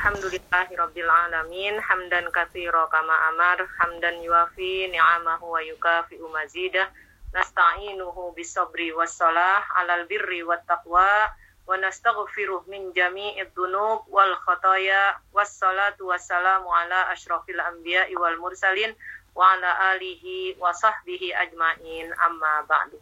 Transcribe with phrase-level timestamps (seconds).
[0.00, 6.88] Alhamdulillahirabbil alamin hamdan katsira kama amar hamdan yuafi ni'amahu wa yukafi'u mazidah.
[7.36, 11.28] Nasta'inuhu bisabri wassalah alal birri wat taqwa
[11.68, 15.20] wa nastaghfiruh min jami'id dunub wal khataya.
[15.36, 18.96] Wassalatu wassalamu ala asyrafil anbiya'i wal mursalin
[19.36, 22.08] wa ala alihi wa sahbihi ajmain.
[22.24, 22.96] Amma ba'du.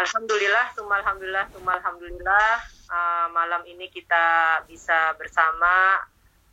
[0.00, 2.75] Alhamdulillah, tumal alhamdulillah, tumal alhamdulillah.
[2.86, 5.98] Uh, malam ini kita bisa bersama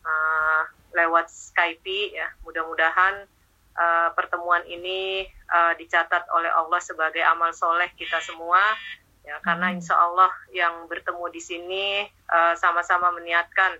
[0.01, 0.61] uh,
[0.97, 2.25] lewat Skype ya.
[2.41, 3.29] Mudah-mudahan
[3.77, 8.61] uh, pertemuan ini uh, dicatat oleh Allah sebagai amal soleh kita semua.
[9.23, 11.85] Ya, karena insya Allah yang bertemu di sini
[12.59, 13.71] sama-sama uh, meniatkan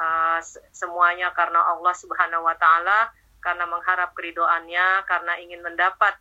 [0.00, 0.40] uh,
[0.72, 3.12] semuanya karena Allah Subhanahu Wa Taala,
[3.44, 6.16] karena mengharap keridoannya, karena ingin mendapat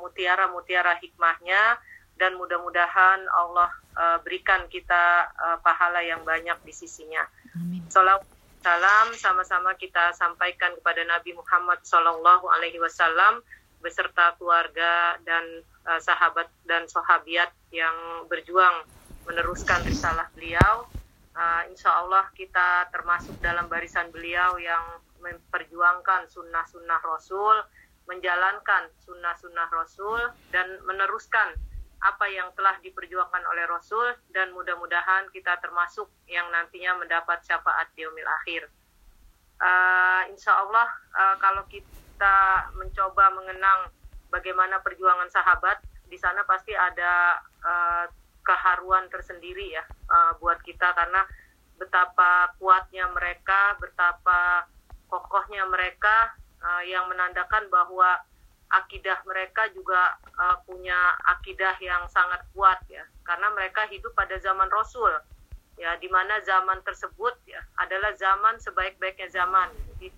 [0.00, 1.76] mutiara-mutiara uh, hikmahnya
[2.16, 7.26] dan mudah-mudahan Allah uh, berikan kita uh, pahala yang banyak di sisinya.
[7.58, 7.82] Amin.
[8.58, 13.42] salam sama-sama kita sampaikan kepada Nabi Muhammad Sallallahu Alaihi Wasallam
[13.78, 18.86] beserta keluarga dan uh, sahabat dan sahabiat yang berjuang
[19.26, 20.86] meneruskan risalah beliau.
[21.38, 24.82] Uh, insya Allah kita termasuk dalam barisan beliau yang
[25.22, 27.62] memperjuangkan sunnah-sunnah Rasul,
[28.10, 30.18] menjalankan sunnah-sunnah Rasul,
[30.50, 31.54] dan meneruskan
[31.98, 38.06] apa yang telah diperjuangkan oleh Rasul dan mudah-mudahan kita termasuk yang nantinya mendapat syafaat di
[38.06, 38.70] umil akhir.
[39.58, 40.86] Uh, insya Allah
[41.18, 43.90] uh, kalau kita mencoba mengenang
[44.30, 48.06] bagaimana perjuangan sahabat, di sana pasti ada uh,
[48.46, 51.26] keharuan tersendiri ya uh, buat kita karena
[51.76, 54.70] betapa kuatnya mereka, betapa
[55.10, 56.32] kokohnya mereka
[56.62, 58.18] uh, yang menandakan bahwa
[58.68, 63.04] akidah mereka juga uh, punya akidah yang sangat kuat ya.
[63.24, 65.12] Karena mereka hidup pada zaman Rasul
[65.78, 69.72] ya di mana zaman tersebut ya adalah zaman sebaik-baiknya zaman.
[69.94, 70.12] Jadi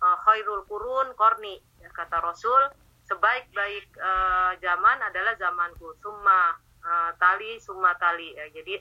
[0.00, 2.72] uh, khairul kurun korni ya, kata Rasul.
[3.02, 5.92] Sebaik-baik uh, zaman adalah zamanku.
[6.00, 8.48] Summa uh, tali summa tali ya.
[8.56, 8.80] Jadi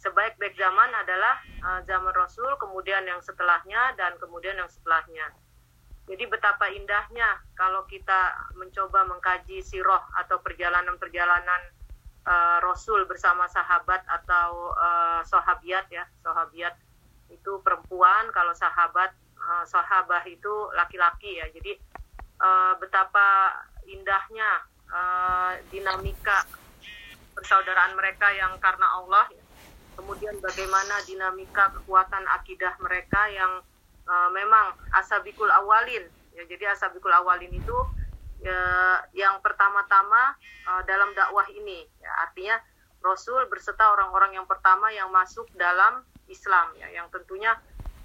[0.00, 5.32] sebaik-baik zaman adalah uh, zaman Rasul kemudian yang setelahnya dan kemudian yang setelahnya
[6.10, 11.62] jadi betapa indahnya kalau kita mencoba mengkaji siroh atau perjalanan-perjalanan
[12.26, 16.74] uh, Rasul bersama sahabat atau uh, sahabiat ya, sahabiat
[17.30, 21.46] itu perempuan, kalau sahabat uh, sahabah itu laki-laki ya.
[21.54, 21.78] Jadi
[22.42, 23.54] uh, betapa
[23.86, 26.42] indahnya uh, dinamika
[27.38, 29.44] persaudaraan mereka yang karena Allah ya.
[29.94, 33.62] Kemudian bagaimana dinamika kekuatan akidah mereka yang
[34.10, 36.02] uh, memang asabikul awalin.
[36.34, 37.78] Ya jadi asabikul awalin itu
[38.42, 38.58] ya,
[39.14, 40.34] yang pertama-tama
[40.66, 41.86] uh, dalam dakwah ini.
[42.02, 42.58] Ya artinya
[43.00, 46.74] Rasul berserta orang-orang yang pertama yang masuk dalam Islam.
[46.76, 47.54] Ya yang tentunya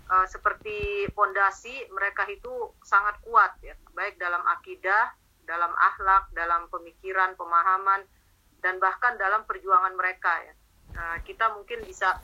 [0.08, 3.58] uh, seperti pondasi mereka itu sangat kuat.
[3.66, 5.12] Ya baik dalam akidah
[5.46, 8.02] dalam akhlak dalam pemikiran pemahaman
[8.62, 10.34] dan bahkan dalam perjuangan mereka.
[10.42, 10.54] Ya
[10.96, 12.18] nah, kita mungkin bisa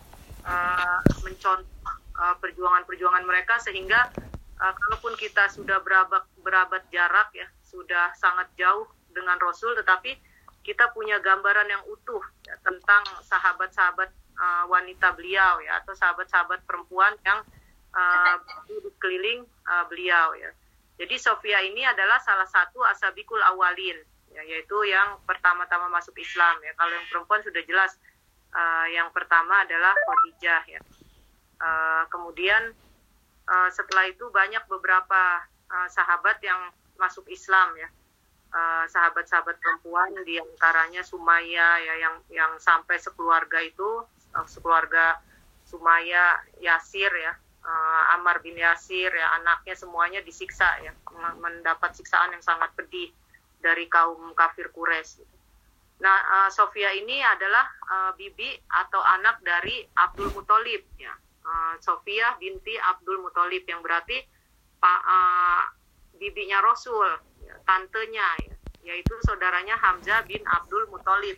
[0.46, 2.01] uh, mencontoh Uh,
[2.38, 4.14] perjuangan-perjuangan mereka sehingga
[4.62, 10.14] uh, kalaupun kita sudah berabad berabad jarak ya sudah sangat jauh dengan Rasul tetapi
[10.62, 17.18] kita punya gambaran yang utuh ya, tentang sahabat-sahabat uh, wanita beliau ya atau sahabat-sahabat perempuan
[17.26, 17.42] yang
[17.98, 18.38] uh,
[19.02, 20.54] keliling uh, beliau ya.
[21.02, 23.98] Jadi Sofia ini adalah salah satu asabikul awalin
[24.30, 26.78] ya, yaitu yang pertama-tama masuk Islam ya.
[26.78, 27.98] Kalau yang perempuan sudah jelas
[28.54, 30.82] uh, yang pertama adalah Khadijah ya.
[31.62, 32.74] Uh, kemudian
[33.46, 37.90] uh, setelah itu banyak beberapa uh, sahabat yang masuk Islam ya.
[38.92, 45.22] Sahabat-sahabat uh, perempuan di antaranya Sumaya ya yang yang sampai sekeluarga itu uh, sekeluarga
[45.64, 47.38] Sumaya Yasir ya.
[47.62, 50.92] Uh, Amar bin Yasir ya anaknya semuanya disiksa ya.
[51.38, 53.14] Mendapat siksaan yang sangat pedih
[53.62, 55.22] dari kaum kafir Quraisy.
[56.02, 61.14] Nah, uh, Sofia ini adalah uh, bibi atau anak dari Abdul Muthalib ya
[61.46, 64.22] uh, Sofia binti Abdul Muthalib yang berarti
[64.82, 65.64] pak uh,
[66.18, 67.10] bibinya Rasul,
[67.42, 68.56] ya, tantenya, ya,
[68.94, 71.38] yaitu saudaranya Hamzah bin Abdul Muthalib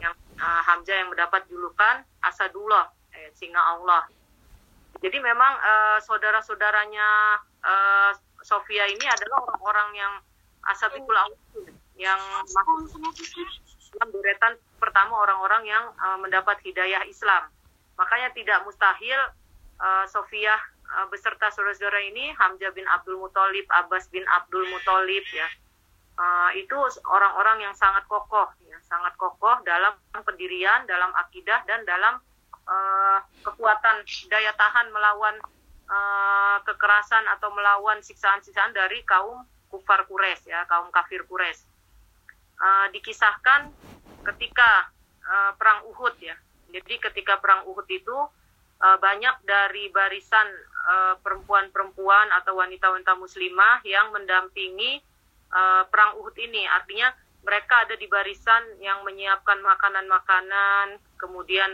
[0.00, 4.08] yang uh, Hamzah yang mendapat julukan Asadullah, eh, singa Allah.
[4.98, 8.10] Jadi memang uh, saudara-saudaranya uh,
[8.42, 10.14] Sofia ini adalah orang-orang yang
[10.72, 11.38] asabikul awal
[11.98, 12.18] yang
[12.54, 13.02] masuk
[13.98, 17.50] dalam deretan pertama orang-orang yang uh, mendapat hidayah Islam
[17.98, 19.18] Makanya tidak mustahil
[19.82, 20.54] uh, Sofia
[20.96, 25.48] uh, beserta saudara-saudara ini Hamzah bin Abdul Muthalib, Abbas bin Abdul Muthalib ya.
[26.18, 26.74] Uh, itu
[27.06, 29.94] orang-orang yang sangat kokoh ya, sangat kokoh dalam
[30.26, 32.18] pendirian, dalam akidah dan dalam
[32.66, 35.38] uh, kekuatan daya tahan melawan
[35.86, 41.70] uh, kekerasan atau melawan siksaan-siksaan dari kaum kufar Quraisy ya, kaum kafir Quraisy.
[42.58, 43.70] Uh, dikisahkan
[44.26, 44.90] ketika
[45.22, 46.34] uh, perang Uhud ya.
[46.68, 48.16] Jadi ketika perang Uhud itu
[48.82, 50.46] uh, banyak dari barisan
[51.20, 55.04] perempuan-perempuan atau wanita-wanita muslimah yang mendampingi
[55.52, 56.64] uh, perang Uhud ini.
[56.64, 57.12] Artinya
[57.44, 61.70] mereka ada di barisan yang menyiapkan makanan-makanan, kemudian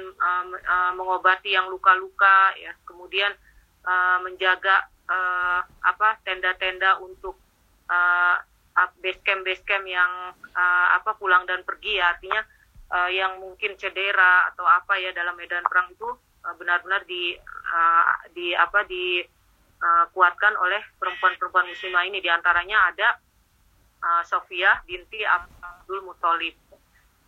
[0.99, 3.32] mengobati yang luka-luka, ya, kemudian
[4.23, 4.87] menjaga
[5.82, 7.38] apa tenda-tenda untuk
[8.99, 10.35] base camp base camp yang
[10.94, 12.44] apa pulang dan pergi ya artinya
[12.94, 16.06] uh, yang mungkin cedera atau apa ya dalam medan perang itu
[16.46, 17.35] uh, benar-benar di
[17.75, 19.26] uh, di apa di
[19.85, 23.20] kuatkan oleh perempuan-perempuan muslimah ini di antaranya ada
[24.00, 26.56] uh, Sofia binti Abdul Muthalib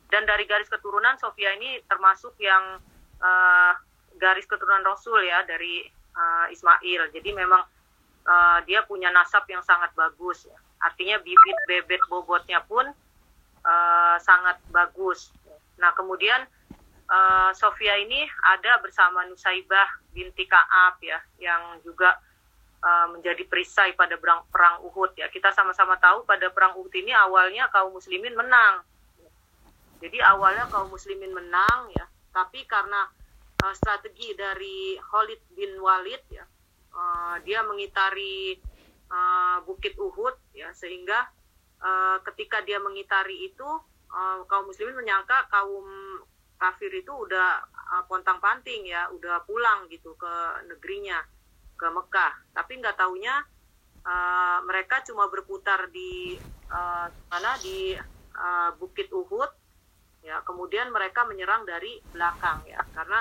[0.08, 2.78] dan dari garis keturunan Sofia ini termasuk yang
[3.18, 3.72] uh,
[4.16, 5.82] garis keturunan Rasul ya dari
[6.14, 7.10] uh, Ismail.
[7.10, 7.62] Jadi memang
[8.24, 10.46] uh, dia punya nasab yang sangat bagus.
[10.46, 10.58] Ya.
[10.86, 12.86] Artinya bibit bebet bobotnya pun
[13.66, 15.34] uh, sangat bagus.
[15.76, 16.44] Nah kemudian
[17.08, 22.16] uh, Sofia ini ada bersama Nusaibah binti Kaab ya, yang juga
[22.82, 25.28] uh, menjadi perisai pada perang, perang Uhud ya.
[25.28, 28.82] Kita sama-sama tahu pada perang Uhud ini awalnya kaum muslimin menang.
[30.00, 33.08] Jadi awalnya kaum muslimin menang ya, tapi karena
[33.64, 36.44] uh, strategi dari Khalid bin Walid ya
[36.96, 38.56] uh, dia mengitari
[39.12, 41.28] uh, Bukit Uhud ya sehingga
[41.80, 43.68] uh, ketika dia mengitari itu
[44.16, 45.84] uh, kaum muslimin menyangka kaum
[46.56, 50.34] kafir itu udah uh, pontang panting ya udah pulang gitu ke
[50.72, 51.20] negerinya
[51.76, 52.32] ke Mekah.
[52.56, 53.44] Tapi nggak taunya
[54.02, 56.40] uh, mereka cuma berputar di
[56.72, 57.92] uh, mana di
[58.34, 59.52] uh, Bukit Uhud
[60.24, 60.40] ya.
[60.42, 62.80] Kemudian mereka menyerang dari belakang ya.
[62.96, 63.20] Karena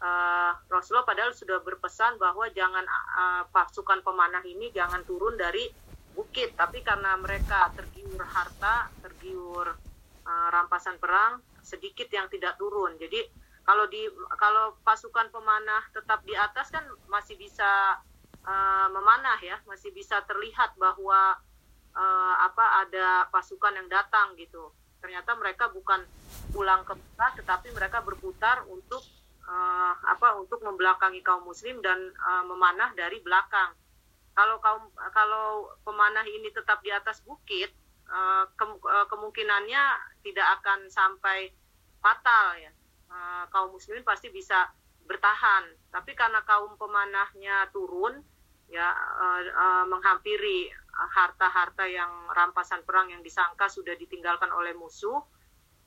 [0.00, 5.68] uh, Rasulullah padahal sudah berpesan bahwa jangan uh, pasukan pemanah ini jangan turun dari
[6.16, 6.56] bukit.
[6.56, 9.89] Tapi karena mereka tergiur harta tergiur
[10.24, 12.96] uh, rampasan perang sedikit yang tidak turun.
[12.96, 13.20] Jadi
[13.64, 14.02] kalau di
[14.40, 18.00] kalau pasukan pemanah tetap di atas kan masih bisa
[18.44, 19.60] uh, memanah ya.
[19.68, 21.38] Masih bisa terlihat bahwa
[21.94, 24.72] uh, apa ada pasukan yang datang gitu.
[25.00, 26.04] Ternyata mereka bukan
[26.52, 29.00] pulang ke Mekah tetapi mereka berputar untuk
[29.46, 33.72] uh, apa untuk membelakangi kaum muslim dan uh, memanah dari belakang.
[34.30, 37.70] Kalau kaum kalau pemanah ini tetap di atas bukit,
[38.58, 39.82] ke, uh, kemungkinannya
[40.26, 41.50] tidak akan sampai
[42.02, 42.72] fatal ya.
[43.10, 44.70] Uh, kaum muslimin pasti bisa
[45.06, 45.66] bertahan.
[45.90, 48.22] Tapi karena kaum pemanahnya turun,
[48.70, 48.86] ya
[49.90, 55.18] menghampiri harta-harta yang rampasan perang yang disangka sudah ditinggalkan oleh musuh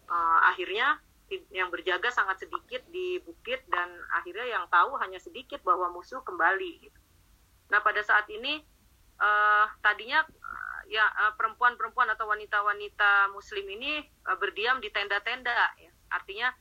[0.09, 0.99] uh, akhirnya
[1.49, 6.85] yang berjaga sangat sedikit di bukit dan akhirnya yang tahu hanya sedikit bahwa musuh kembali
[6.85, 6.99] gitu.
[7.73, 8.61] Nah pada saat ini
[9.23, 11.07] uh, tadinya uh, ya
[11.39, 15.91] perempuan-perempuan atau wanita-wanita muslim ini uh, berdiam di tenda-tenda ya.
[16.11, 16.51] Artinya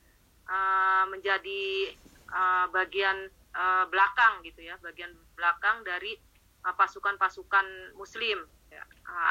[0.47, 1.93] uh, menjadi
[2.31, 6.15] uh, bagian uh, belakang gitu ya, bagian belakang dari
[6.63, 8.39] pasukan-pasukan Muslim.
[8.71, 8.79] Ya.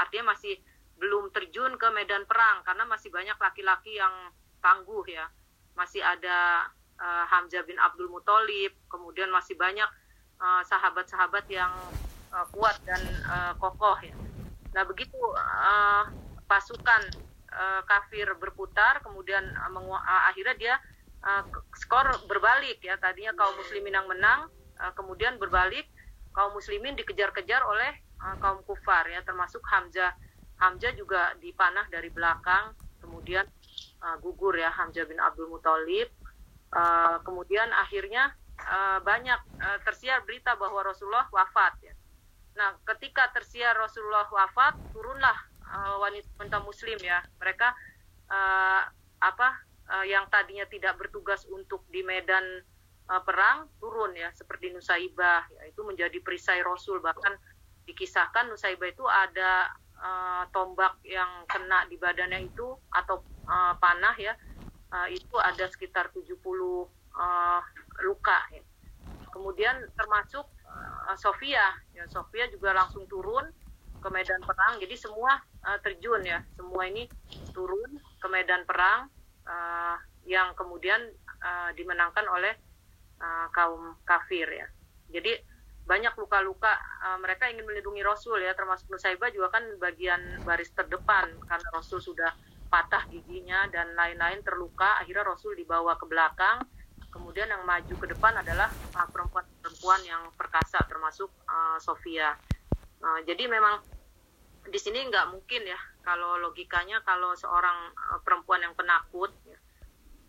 [0.05, 0.61] artinya masih
[1.01, 4.13] belum terjun ke medan perang karena masih banyak laki-laki yang
[4.61, 5.33] tangguh ya.
[5.73, 6.69] Masih ada
[7.01, 9.89] uh, Hamzah bin Abdul Muthalib, kemudian masih banyak
[10.43, 11.73] sahabat-sahabat uh, yang
[12.33, 14.17] uh, kuat dan uh, kokoh ya.
[14.73, 16.09] Nah begitu uh,
[16.49, 17.03] pasukan
[17.53, 20.75] uh, kafir berputar, kemudian uh, uh, akhirnya dia
[21.23, 21.45] uh,
[21.77, 22.97] skor berbalik ya.
[22.97, 24.49] Tadinya kaum muslimin yang menang,
[24.81, 25.87] uh, kemudian berbalik
[26.33, 27.93] kaum muslimin dikejar-kejar oleh
[28.25, 30.17] uh, kaum kufar ya termasuk Hamzah
[30.59, 32.73] Hamzah juga dipanah dari belakang
[33.05, 33.45] kemudian
[34.01, 36.09] uh, gugur ya Hamzah bin Abdul Muthalib
[36.73, 38.33] uh, kemudian akhirnya
[38.65, 41.95] uh, banyak uh, tersiar berita bahwa Rasulullah wafat ya
[42.53, 47.25] nah ketika tersiar Rasulullah wafat turunlah uh, wanita muslim ya.
[47.41, 47.69] Mereka
[48.29, 48.83] uh,
[49.23, 49.49] apa
[49.89, 52.61] uh, yang tadinya tidak bertugas untuk di medan
[53.09, 55.49] uh, perang turun ya seperti Nusaibah.
[55.49, 57.01] Ya, itu menjadi perisai Rasul.
[57.01, 57.35] Bahkan
[57.89, 64.37] dikisahkan Nusaibah itu ada uh, tombak yang kena di badannya itu atau uh, panah ya.
[64.93, 67.61] Uh, itu ada sekitar 70 uh,
[68.05, 68.61] luka ya.
[69.33, 70.45] kemudian termasuk
[71.09, 71.77] uh, Sofia.
[71.93, 73.49] Ya Sofia juga langsung turun
[74.03, 74.83] ke medan perang.
[74.83, 76.43] Jadi semua uh, terjun ya.
[76.59, 77.07] Semua ini
[77.55, 79.07] turun ke medan perang
[79.47, 80.99] uh, yang kemudian
[81.43, 82.55] uh, dimenangkan oleh
[83.23, 84.67] uh, kaum kafir ya.
[85.13, 85.39] Jadi
[85.83, 88.55] banyak luka-luka uh, mereka ingin melindungi Rasul ya.
[88.55, 91.31] Termasuk Nusaibah juga kan bagian baris terdepan.
[91.47, 92.31] Karena Rasul sudah
[92.73, 96.65] patah giginya dan lain-lain terluka akhirnya Rasul dibawa ke belakang.
[97.13, 99.45] Kemudian yang maju ke depan adalah perempuan-perempuan
[99.83, 102.39] perempuan yang perkasa termasuk uh, Sofia.
[103.03, 103.83] Uh, jadi memang
[104.71, 105.75] di sini nggak mungkin ya
[106.07, 109.59] kalau logikanya kalau seorang uh, perempuan yang penakut ya,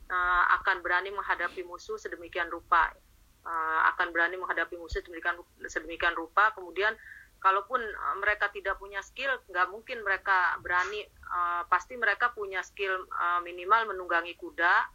[0.09, 2.97] uh, akan berani menghadapi musuh sedemikian rupa,
[3.45, 5.37] uh, akan berani menghadapi musuh sedemikian
[5.69, 6.97] sedemikian rupa, kemudian
[7.37, 7.77] kalaupun
[8.17, 11.05] mereka tidak punya skill, nggak mungkin mereka berani.
[11.29, 14.89] Uh, pasti mereka punya skill uh, minimal menunggangi kuda,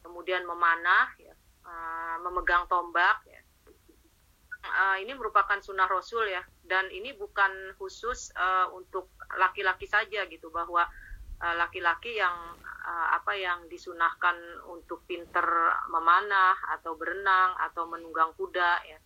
[0.00, 1.36] kemudian memanah, ya,
[1.68, 3.27] uh, memegang tombak.
[4.68, 9.08] Uh, ini merupakan sunnah Rasul ya, dan ini bukan khusus uh, untuk
[9.40, 10.84] laki-laki saja gitu bahwa
[11.38, 12.36] laki-laki uh, yang
[12.84, 14.34] uh, apa yang disunahkan
[14.68, 15.46] untuk pinter
[15.88, 18.98] memanah atau berenang atau menunggang kuda ya.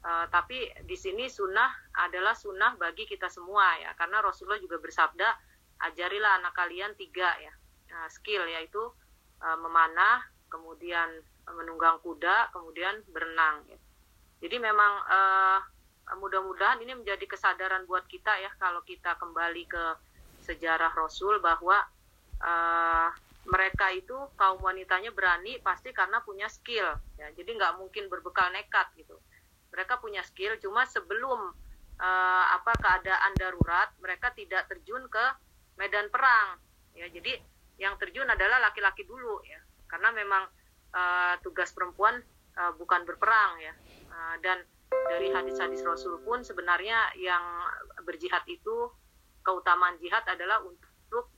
[0.00, 1.68] Uh, tapi di sini sunnah
[2.00, 5.28] adalah sunnah bagi kita semua ya, karena Rasulullah juga bersabda
[5.80, 7.52] ajarilah anak kalian tiga ya
[7.92, 8.80] uh, skill yaitu
[9.44, 11.20] uh, memanah, kemudian
[11.50, 13.66] menunggang kuda, kemudian berenang.
[13.68, 13.78] Ya.
[14.40, 15.60] Jadi memang uh,
[16.16, 19.84] mudah-mudahan ini menjadi kesadaran buat kita ya kalau kita kembali ke
[20.48, 21.78] sejarah Rasul bahwa
[22.40, 23.08] uh,
[23.48, 26.88] mereka itu kaum wanitanya berani pasti karena punya skill.
[27.20, 27.28] Ya.
[27.36, 29.16] Jadi nggak mungkin berbekal nekat gitu.
[29.70, 31.54] Mereka punya skill, cuma sebelum
[32.00, 35.24] uh, apa keadaan darurat mereka tidak terjun ke
[35.78, 36.58] medan perang.
[36.98, 37.38] Ya, jadi
[37.80, 39.56] yang terjun adalah laki-laki dulu ya
[39.88, 40.44] karena memang
[40.92, 42.20] uh, tugas perempuan
[42.60, 43.72] uh, bukan berperang ya
[44.20, 44.60] uh, dan
[45.08, 47.40] dari hadis-hadis Rasul pun sebenarnya yang
[48.04, 48.92] berjihad itu
[49.40, 51.32] keutamaan jihad adalah untuk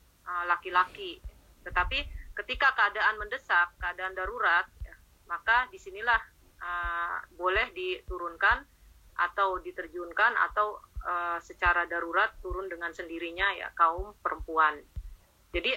[0.51, 1.23] laki-laki.
[1.23, 2.03] Uh, tetapi
[2.43, 4.97] ketika keadaan mendesak keadaan darurat ya,
[5.29, 6.19] maka di sinilah
[6.59, 8.65] uh, boleh diturunkan
[9.13, 14.81] atau diterjunkan atau uh, secara darurat turun dengan sendirinya ya kaum perempuan.
[15.53, 15.77] Jadi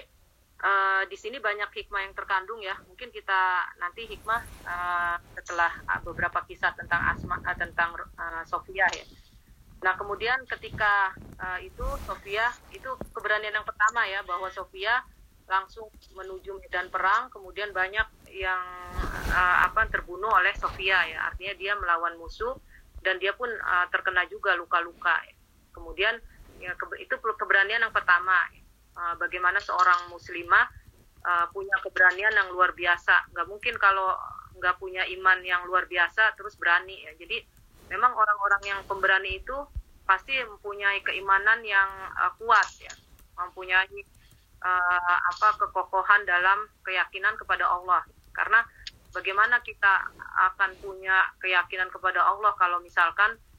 [0.62, 2.78] uh, di sini banyak hikmah yang terkandung ya.
[2.88, 5.72] Mungkin kita nanti hikmah uh, setelah
[6.06, 9.06] beberapa kisah tentang Asma uh, tentang uh, Sofia ya.
[9.84, 15.04] Nah kemudian ketika uh, itu Sofia itu keberanian yang pertama ya bahwa Sofia
[15.46, 17.30] langsung menuju medan perang.
[17.30, 18.64] Kemudian banyak yang
[19.30, 21.30] uh, apa terbunuh oleh Sofia ya.
[21.30, 22.56] Artinya dia melawan musuh
[23.06, 25.22] dan dia pun uh, terkena juga luka-luka.
[25.70, 26.18] Kemudian
[26.58, 28.34] ya, ke, itu keberanian yang pertama.
[28.56, 28.65] Ya
[28.96, 30.66] uh, bagaimana seorang muslimah
[31.24, 33.32] uh, punya keberanian yang luar biasa.
[33.36, 34.16] Nggak mungkin kalau
[34.56, 37.12] nggak punya iman yang luar biasa terus berani ya.
[37.20, 37.44] Jadi
[37.92, 39.56] memang orang-orang yang pemberani itu
[40.06, 42.94] pasti mempunyai keimanan yang uh, kuat ya,
[43.40, 44.02] mempunyai
[44.66, 48.02] apa kekokohan dalam keyakinan kepada Allah.
[48.34, 48.66] Karena
[49.14, 50.10] bagaimana kita
[50.58, 53.55] akan punya keyakinan kepada Allah kalau misalkan Eh,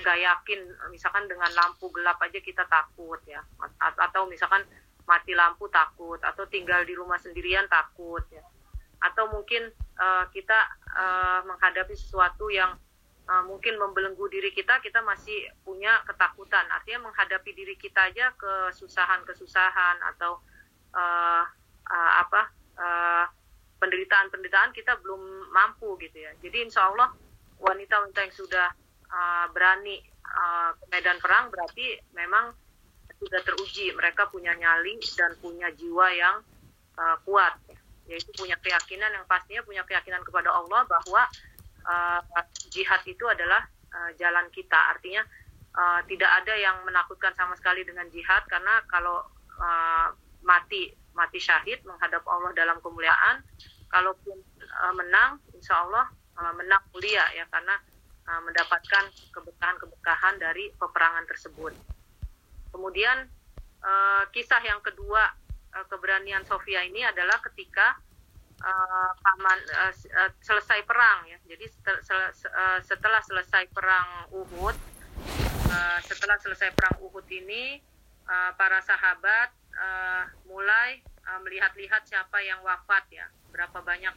[0.00, 0.60] nggak uh, yakin.
[0.88, 3.40] Misalkan dengan lampu gelap aja kita takut ya.
[3.78, 4.64] Atau misalkan
[5.04, 8.42] mati lampu takut atau tinggal di rumah sendirian takut ya.
[9.02, 10.58] Atau mungkin uh, kita
[10.94, 12.78] uh, menghadapi sesuatu yang
[13.28, 16.64] uh, mungkin membelenggu diri kita kita masih punya ketakutan.
[16.70, 20.38] Artinya menghadapi diri kita aja kesusahan kesusahan atau
[20.94, 21.44] uh,
[21.90, 22.42] uh, apa
[22.78, 23.26] uh,
[23.82, 26.30] penderitaan penderitaan kita belum mampu gitu ya.
[26.38, 27.10] Jadi insya Allah
[27.58, 28.66] wanita-wanita yang sudah
[29.12, 32.50] uh, berani uh, ke medan perang berarti memang
[33.22, 33.94] sudah teruji.
[33.94, 36.36] Mereka punya nyali dan punya jiwa yang
[36.98, 37.54] uh, kuat.
[38.10, 41.22] Yaitu punya keyakinan yang pastinya punya keyakinan kepada Allah bahwa
[41.86, 42.20] uh,
[42.74, 43.62] jihad itu adalah
[43.94, 44.74] uh, jalan kita.
[44.90, 45.22] Artinya
[45.78, 49.22] uh, tidak ada yang menakutkan sama sekali dengan jihad karena kalau
[49.62, 50.10] uh,
[50.42, 53.44] mati mati syahid menghadap Allah dalam kemuliaan
[53.92, 54.34] kalaupun
[54.82, 56.10] uh, menang insya Allah
[56.42, 57.46] uh, menang mulia ya.
[57.46, 57.78] Karena
[58.32, 61.76] uh, mendapatkan keberkahan-keberkahan dari peperangan tersebut.
[62.72, 63.28] Kemudian
[63.84, 65.28] uh, kisah yang kedua
[65.76, 68.00] uh, keberanian Sofia ini adalah ketika
[69.26, 69.58] paman
[70.38, 71.34] selesai perang ya.
[71.50, 71.66] Jadi
[72.86, 74.76] setelah selesai perang Uhud,
[75.66, 77.82] uh, setelah selesai perang Uhud ini
[78.54, 79.50] para sahabat
[80.46, 81.02] mulai
[81.42, 83.26] melihat-lihat siapa yang wafat ya.
[83.50, 84.14] Berapa banyak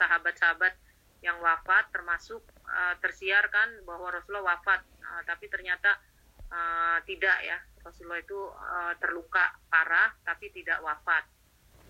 [0.00, 0.91] sahabat-sahabat uh,
[1.22, 5.96] yang wafat termasuk uh, tersiar kan bahwa Rasulullah wafat uh, tapi ternyata
[6.50, 11.26] uh, tidak ya Rasulullah itu uh, terluka parah tapi tidak wafat.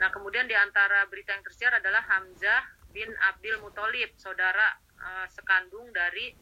[0.00, 2.62] Nah kemudian di antara berita yang tersiar adalah Hamzah
[2.92, 6.32] bin Abdul Muthalib saudara uh, sekandung dari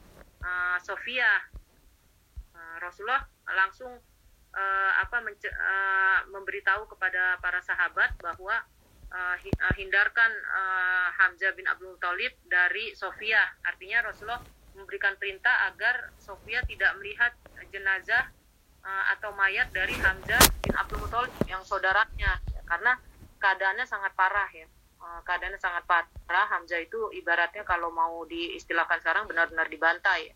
[0.42, 1.46] uh, Sofia.
[2.50, 3.90] Uh, Rasulullah langsung
[4.54, 8.66] uh, apa uh, memberitahu kepada para sahabat bahwa
[9.10, 9.36] uh,
[9.76, 13.42] hindarkan uh, Hamzah bin Abdul Thalib dari Sofia.
[13.66, 14.42] Artinya Rasulullah
[14.74, 17.34] memberikan perintah agar Sofia tidak melihat
[17.70, 18.30] jenazah
[18.82, 22.96] uh, atau mayat dari Hamzah bin Abdul Thalib yang saudaranya ya, karena
[23.42, 24.66] keadaannya sangat parah ya.
[25.02, 30.30] uh, keadaannya sangat parah Hamzah itu ibaratnya kalau mau diistilahkan sekarang benar-benar dibantai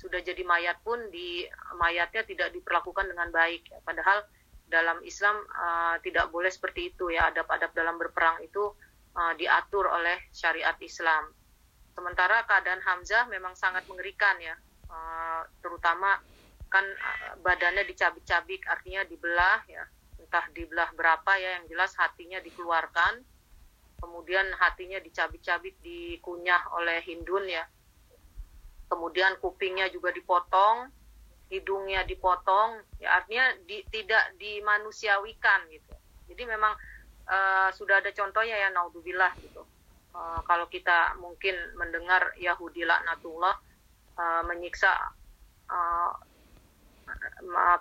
[0.00, 1.44] sudah jadi mayat pun di
[1.76, 3.78] mayatnya tidak diperlakukan dengan baik ya.
[3.84, 4.24] padahal
[4.70, 7.28] dalam Islam uh, tidak boleh seperti itu ya.
[7.34, 8.70] Adab-adab dalam berperang itu
[9.18, 11.34] uh, diatur oleh syariat Islam.
[11.90, 14.54] Sementara keadaan Hamzah memang sangat mengerikan ya.
[14.86, 16.22] Uh, terutama
[16.70, 16.86] kan
[17.42, 19.82] badannya dicabik-cabik artinya dibelah ya.
[20.22, 23.26] Entah dibelah berapa ya yang jelas hatinya dikeluarkan.
[24.00, 27.66] Kemudian hatinya dicabik-cabik dikunyah oleh Hindun ya.
[28.86, 30.99] Kemudian kupingnya juga dipotong
[31.50, 35.94] hidungnya dipotong ya artinya di, tidak dimanusiawikan gitu.
[36.30, 36.72] Jadi memang
[37.26, 39.66] uh, sudah ada contohnya ya naudzubillah gitu.
[40.14, 43.58] Uh, kalau kita mungkin mendengar Yahudi laknatullah
[44.14, 44.94] uh, menyiksa
[45.66, 46.14] uh,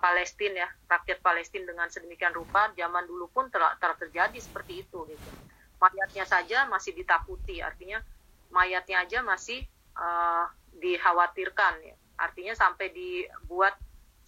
[0.01, 5.05] Palestina ya rakyat Palestina dengan sedemikian rupa zaman dulu pun telah, telah terjadi seperti itu
[5.05, 5.29] gitu.
[5.77, 8.01] Mayatnya saja masih ditakuti artinya
[8.49, 9.61] mayatnya aja masih
[9.93, 13.73] uh, dikhawatirkan ya artinya sampai dibuat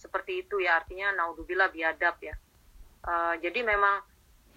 [0.00, 0.80] seperti itu ya.
[0.82, 2.34] Artinya naudzubillah biadab ya.
[3.02, 4.02] Uh, jadi memang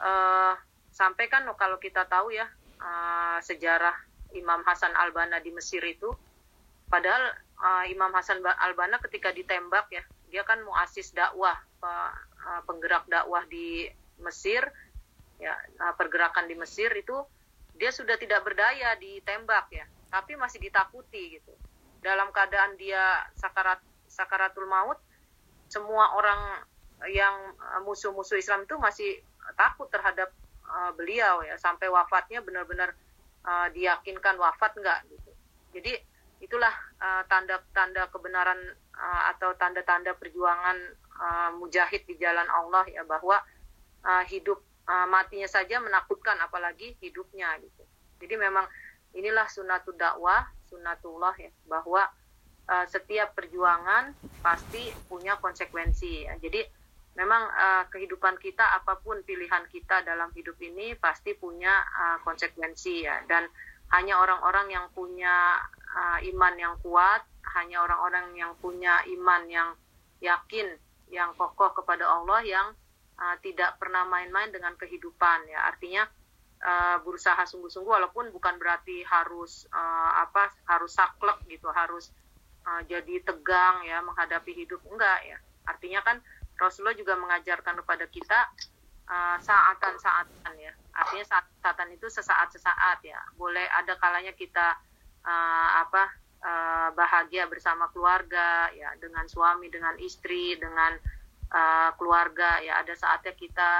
[0.01, 0.53] uh,
[0.93, 2.45] sampai kan kalau kita tahu ya
[2.79, 3.93] uh, sejarah
[4.37, 6.13] Imam Hasan Albana di Mesir itu
[6.85, 11.55] padahal uh, Imam Hasan Albana ketika ditembak ya dia kan muasis dakwah
[12.65, 13.87] penggerak dakwah di
[14.19, 14.61] Mesir
[15.41, 15.53] ya
[15.95, 17.15] pergerakan di Mesir itu
[17.77, 21.53] dia sudah tidak berdaya ditembak ya tapi masih ditakuti gitu
[22.05, 25.01] dalam keadaan dia sakarat sakaratul maut
[25.65, 26.61] semua orang
[27.09, 29.25] yang eh, musuh-musuh Islam itu masih
[29.57, 30.33] takut terhadap
[30.65, 32.97] uh, beliau ya sampai wafatnya benar-benar
[33.45, 35.31] uh, diyakinkan wafat enggak gitu
[35.69, 36.01] jadi
[36.41, 36.73] itulah
[37.29, 38.57] tanda-tanda uh, kebenaran
[38.97, 40.77] uh, atau tanda-tanda perjuangan
[41.19, 43.39] uh, mujahid di jalan Allah ya bahwa
[44.03, 47.83] uh, hidup uh, matinya saja menakutkan apalagi hidupnya gitu.
[48.23, 48.65] Jadi memang
[49.17, 52.03] inilah sunatul dakwah, sunatullah ya bahwa
[52.67, 54.11] uh, setiap perjuangan
[54.43, 56.35] pasti punya konsekuensi ya.
[56.35, 56.59] Jadi
[57.15, 63.07] memang uh, kehidupan kita apa pun pilihan kita dalam hidup ini pasti punya uh, konsekuensi
[63.07, 63.47] ya dan
[63.95, 65.55] hanya orang-orang yang punya
[65.95, 67.23] uh, iman yang kuat
[67.55, 69.69] hanya orang-orang yang punya iman yang
[70.19, 70.75] yakin,
[71.07, 72.67] yang kokoh kepada Allah yang
[73.15, 75.71] uh, tidak pernah main-main dengan kehidupan ya.
[75.71, 76.03] Artinya
[76.65, 82.09] uh, berusaha sungguh-sungguh walaupun bukan berarti harus uh, apa harus saklek gitu, harus
[82.65, 85.37] uh, jadi tegang ya menghadapi hidup enggak ya.
[85.69, 86.17] Artinya kan
[86.57, 88.39] Rasulullah juga mengajarkan kepada kita
[89.07, 90.73] uh, saatan-saatan ya.
[90.95, 91.25] Artinya
[91.61, 93.21] saatan itu sesaat-sesaat ya.
[93.37, 94.73] Boleh ada kalanya kita
[95.21, 96.03] uh, apa
[96.41, 100.95] uh, bahagia bersama keluarga ya dengan suami dengan istri dengan
[101.51, 103.71] uh, keluarga ya ada saatnya kita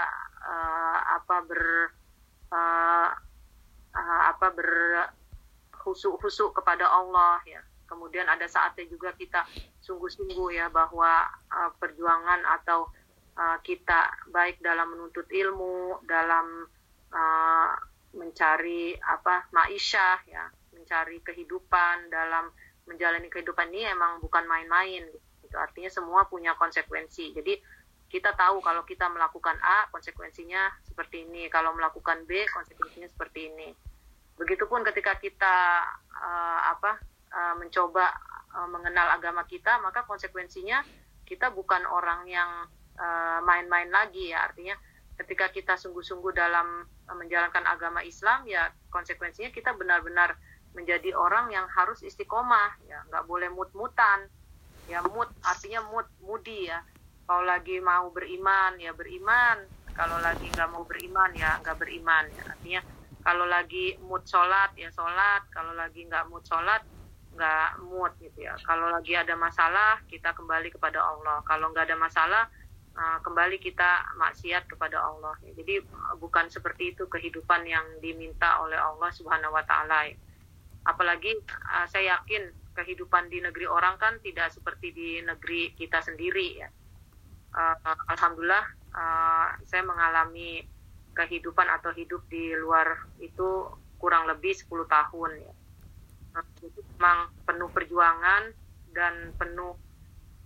[0.43, 1.63] uh, apa ber
[2.51, 3.09] uh,
[3.95, 4.69] uh, apa ber
[5.85, 9.45] husuk-husuk kepada Allah ya kemudian ada saatnya juga kita
[9.85, 12.89] sungguh-sungguh ya bahwa uh, perjuangan atau
[13.37, 16.65] uh, kita baik dalam menuntut ilmu dalam
[17.13, 17.71] uh,
[18.17, 22.49] mencari apa maisha ya mencari kehidupan dalam
[22.85, 25.05] menjalani kehidupan ini emang bukan main-main
[25.41, 25.55] gitu.
[25.57, 27.33] Artinya semua punya konsekuensi.
[27.33, 27.57] Jadi
[28.09, 33.69] kita tahu kalau kita melakukan A konsekuensinya seperti ini, kalau melakukan B konsekuensinya seperti ini.
[34.35, 35.55] Begitupun ketika kita
[36.15, 36.99] uh, apa
[37.33, 38.13] uh, mencoba
[38.55, 40.83] uh, mengenal agama kita, maka konsekuensinya
[41.25, 42.51] kita bukan orang yang
[43.43, 44.47] main-main uh, lagi ya.
[44.47, 44.79] Artinya
[45.19, 50.35] ketika kita sungguh-sungguh dalam menjalankan agama Islam ya konsekuensinya kita benar-benar
[50.75, 54.27] menjadi orang yang harus istiqomah ya nggak boleh mut-mutan
[54.91, 56.83] ya mut artinya mut mudi ya
[57.25, 59.65] kalau lagi mau beriman ya beriman.
[59.97, 62.43] Kalau lagi nggak mau beriman ya nggak beriman ya.
[62.53, 62.81] Artinya
[63.25, 65.41] kalau lagi mood sholat ya sholat.
[65.49, 66.85] Kalau lagi nggak mood sholat
[67.33, 68.53] nggak mood gitu ya.
[68.61, 71.41] Kalau lagi ada masalah kita kembali kepada Allah.
[71.49, 72.45] Kalau nggak ada masalah
[72.93, 75.33] uh, kembali kita maksiat kepada Allah.
[75.41, 75.81] Jadi
[76.21, 80.17] bukan seperti itu kehidupan yang diminta oleh Allah Subhanahu Wa Taala ya.
[80.85, 81.33] Apalagi
[81.73, 86.69] uh, saya yakin kehidupan di negeri orang kan tidak seperti di negeri kita sendiri ya
[87.55, 87.75] uh,
[88.11, 90.67] alhamdulillah uh, saya mengalami
[91.15, 95.53] kehidupan atau hidup di luar itu kurang lebih 10 tahun ya.
[96.35, 98.51] Uh, itu memang penuh perjuangan
[98.91, 99.79] dan penuh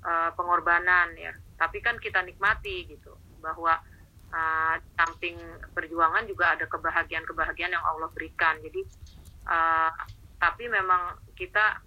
[0.06, 1.34] uh, pengorbanan ya.
[1.58, 3.82] Tapi kan kita nikmati gitu bahwa
[4.30, 5.36] uh, samping
[5.74, 8.62] perjuangan juga ada kebahagiaan-kebahagiaan yang Allah berikan.
[8.62, 8.86] Jadi
[9.50, 9.91] uh,
[10.39, 11.82] tapi memang kita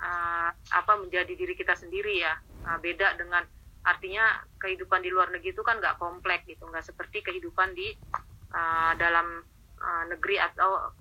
[0.00, 2.38] uh, apa menjadi diri kita sendiri ya.
[2.62, 3.42] Uh, beda dengan
[3.88, 7.96] artinya kehidupan di luar negeri itu kan nggak kompleks gitu nggak seperti kehidupan di
[8.52, 9.40] uh, dalam
[9.80, 10.92] uh, negeri atau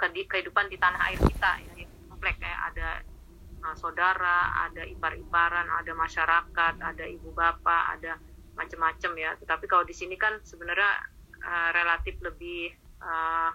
[0.00, 2.88] kehidupan di tanah air kita ya, yang kompleks kayak ada
[3.64, 8.20] uh, saudara, ada ipar-iparan, ada masyarakat, ada ibu bapak, ada
[8.54, 9.30] macam-macam ya.
[9.40, 10.90] Tetapi kalau di sini kan sebenarnya
[11.42, 13.50] uh, relatif lebih uh,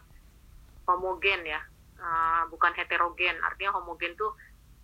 [0.89, 1.61] homogen ya,
[2.01, 3.37] uh, bukan heterogen.
[3.45, 4.33] Artinya homogen tuh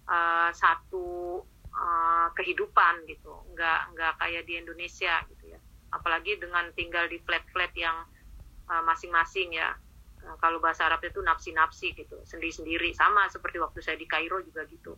[0.07, 1.41] uh, satu
[1.75, 5.59] uh, kehidupan gitu, nggak nggak kayak di Indonesia gitu ya.
[5.91, 8.03] Apalagi dengan tinggal di flat-flat yang
[8.65, 9.69] masing-masing uh, ya
[10.25, 12.97] Nah, kalau bahasa Arab itu nafsi-nafsi gitu, sendiri-sendiri.
[12.97, 14.97] Sama seperti waktu saya di Kairo juga gitu.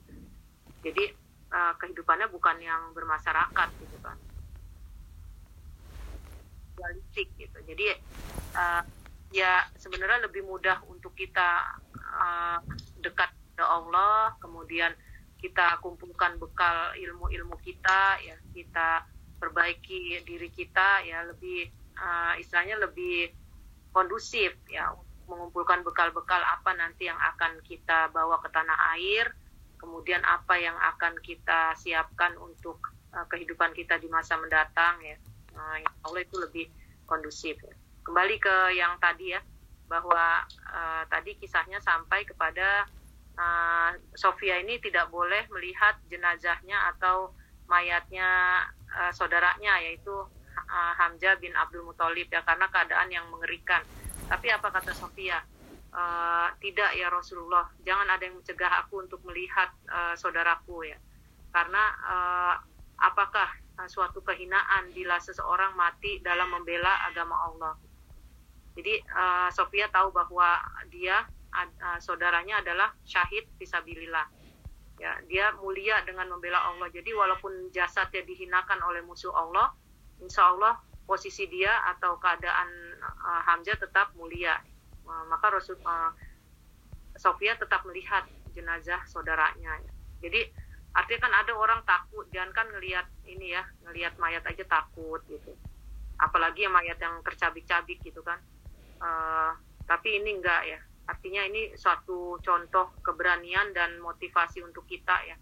[0.79, 1.11] Jadi
[1.51, 4.15] uh, kehidupannya bukan yang bermasyarakat gitu kan.
[6.79, 7.59] Dualistik gitu.
[7.67, 7.91] Jadi
[8.55, 8.81] uh,
[9.35, 12.63] ya sebenarnya lebih mudah untuk kita uh,
[13.03, 13.27] dekat
[13.59, 14.95] ke Allah, kemudian
[15.38, 19.06] kita kumpulkan bekal ilmu-ilmu kita, ya kita
[19.38, 23.30] perbaiki diri kita, ya lebih uh, istilahnya lebih
[23.93, 24.93] kondusif ya
[25.28, 29.36] mengumpulkan bekal-bekal apa nanti yang akan kita bawa ke tanah air,
[29.78, 32.80] kemudian apa yang akan kita siapkan untuk
[33.13, 35.17] uh, kehidupan kita di masa mendatang ya.
[35.54, 36.65] Uh, Allah itu lebih
[37.06, 37.60] kondusif.
[37.60, 37.76] Ya.
[38.08, 39.41] Kembali ke yang tadi ya,
[39.91, 42.88] bahwa uh, tadi kisahnya sampai kepada
[43.38, 47.32] uh, Sofia ini tidak boleh melihat jenazahnya atau
[47.69, 53.86] mayatnya uh, saudaranya yaitu uh, Hamzah bin Abdul Muthalib ya karena keadaan yang mengerikan
[54.28, 55.39] tapi apa kata Sofia?
[55.88, 61.00] Uh, tidak ya Rasulullah, jangan ada yang mencegah aku untuk melihat uh, saudaraku ya.
[61.50, 62.56] Karena uh,
[63.02, 63.50] apakah
[63.88, 67.73] suatu kehinaan bila seseorang mati dalam membela agama Allah?
[68.78, 70.60] Jadi uh, Sofia tahu bahwa
[70.91, 71.26] dia
[71.65, 74.27] uh, saudaranya adalah syahid fisabilillah.
[74.97, 76.89] Ya, dia mulia dengan membela Allah.
[76.89, 79.69] Jadi walaupun jasadnya dihinakan oleh musuh Allah,
[80.17, 82.69] insya Allah posisi dia atau keadaan
[83.01, 84.57] uh, Hamzah tetap mulia.
[85.05, 86.11] Uh, maka Rasul uh,
[87.15, 88.25] Sofia tetap melihat
[88.57, 89.77] jenazah saudaranya.
[90.17, 90.49] Jadi
[90.97, 95.53] artinya kan ada orang takut, jangan kan ngelihat ini ya, ngelihat mayat aja takut gitu.
[96.17, 98.41] Apalagi yang mayat yang tercabik-cabik gitu kan.
[98.97, 99.53] Uh,
[99.85, 100.79] tapi ini enggak ya.
[101.07, 105.37] Artinya ini suatu contoh keberanian dan motivasi untuk kita ya.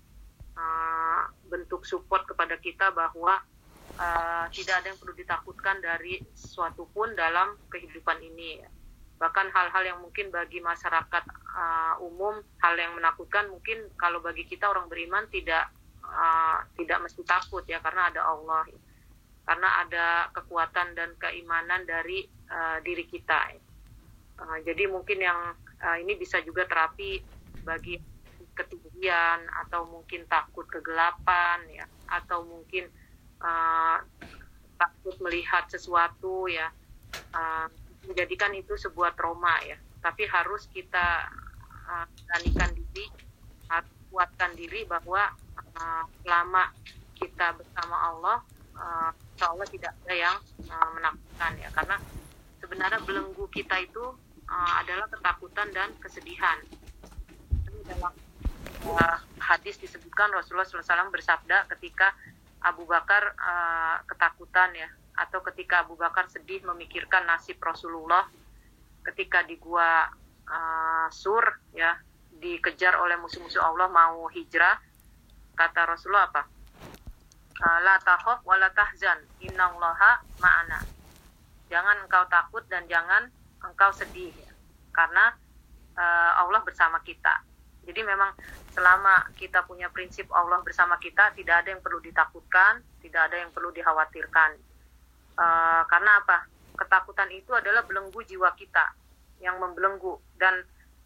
[0.55, 3.43] Uh, bentuk support kepada kita bahwa
[3.99, 8.69] uh, tidak ada yang perlu ditakutkan dari sesuatu pun dalam kehidupan ini ya.
[9.15, 11.23] bahkan hal-hal yang mungkin bagi masyarakat
[11.55, 15.71] uh, umum hal yang menakutkan mungkin kalau bagi kita orang beriman tidak
[16.03, 18.79] uh, tidak mesti takut ya karena ada Allah ya.
[19.47, 23.64] karena ada kekuatan dan keimanan dari uh, diri kita ya.
[24.39, 27.21] Uh, jadi mungkin yang uh, ini bisa juga terapi
[27.65, 27.99] bagi
[28.55, 31.85] ketinggian atau mungkin takut kegelapan ya.
[32.07, 32.87] Atau mungkin
[33.43, 33.99] uh,
[34.79, 36.71] takut melihat sesuatu ya.
[37.35, 37.67] Uh,
[38.07, 39.75] menjadikan itu sebuah trauma ya.
[39.99, 41.27] Tapi harus kita
[41.89, 42.05] uh,
[42.71, 43.05] diri
[43.67, 45.33] harus kuatkan diri bahwa
[45.75, 46.71] uh, selama
[47.17, 48.37] kita bersama Allah
[48.77, 50.37] uh, insya Allah tidak ada yang
[50.69, 51.69] uh, menakutkan ya.
[51.73, 51.97] Karena
[52.61, 54.15] sebenarnya belenggu kita itu
[54.55, 56.57] uh, adalah ketakutan dan kesedihan.
[57.67, 58.13] Ini dalam
[58.87, 62.15] uh, hadis disebutkan Rasulullah SAW bersabda ketika
[62.63, 68.27] Abu Bakar uh, ketakutan ya atau ketika Abu Bakar sedih memikirkan nasib Rasulullah
[69.05, 70.07] ketika di gua
[70.49, 71.43] uh, Sur
[71.75, 71.93] ya
[72.35, 74.75] dikejar oleh musuh-musuh Allah mau hijrah
[75.55, 76.43] kata Rasulullah apa?
[77.55, 80.83] La tahof wa la tahzan innallaha ma'ana.
[81.71, 83.31] Jangan engkau takut dan jangan
[83.63, 84.35] engkau sedih.
[84.95, 85.35] Karena
[85.99, 87.43] uh, Allah bersama kita
[87.85, 88.33] jadi memang
[88.73, 93.53] selama kita punya prinsip Allah bersama kita, tidak ada yang perlu ditakutkan, tidak ada yang
[93.53, 94.57] perlu dikhawatirkan.
[95.37, 96.49] Uh, karena apa?
[96.75, 98.83] Ketakutan itu adalah belenggu jiwa kita
[99.39, 100.65] yang membelenggu dan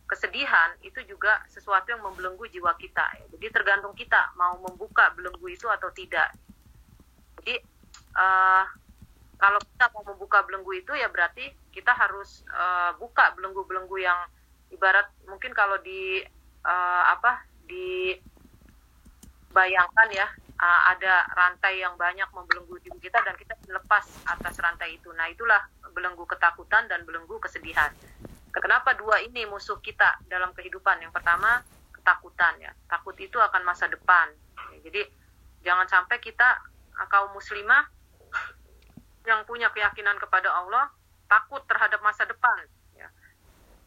[0.09, 3.05] kesedihan itu juga sesuatu yang membelenggu jiwa kita.
[3.35, 6.33] Jadi tergantung kita mau membuka belenggu itu atau tidak.
[7.43, 7.59] Jadi
[8.17, 8.65] uh,
[9.37, 14.27] kalau kita mau membuka belenggu itu ya berarti kita harus uh, buka belenggu-belenggu yang
[14.67, 16.19] ibarat mungkin kalau di
[16.67, 18.27] uh, apa dibayangkan
[20.11, 20.27] ya
[20.59, 25.07] uh, ada rantai yang banyak membelenggu diri kita dan kita lepas atas rantai itu.
[25.15, 25.63] Nah itulah
[25.95, 27.95] belenggu ketakutan dan belenggu kesedihan.
[28.51, 30.99] Kenapa dua ini musuh kita dalam kehidupan?
[30.99, 31.63] Yang pertama
[31.95, 32.75] ketakutan ya.
[32.91, 34.35] Takut itu akan masa depan.
[34.83, 35.07] Jadi
[35.63, 36.59] jangan sampai kita
[37.07, 37.87] kaum muslimah
[39.29, 40.91] yang punya keyakinan kepada Allah
[41.29, 42.65] takut terhadap masa depan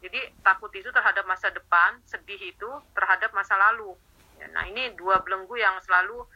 [0.03, 3.95] jadi takut itu terhadap masa depan, sedih itu terhadap masa lalu.
[4.35, 6.27] Ya, nah ini dua belenggu yang selalu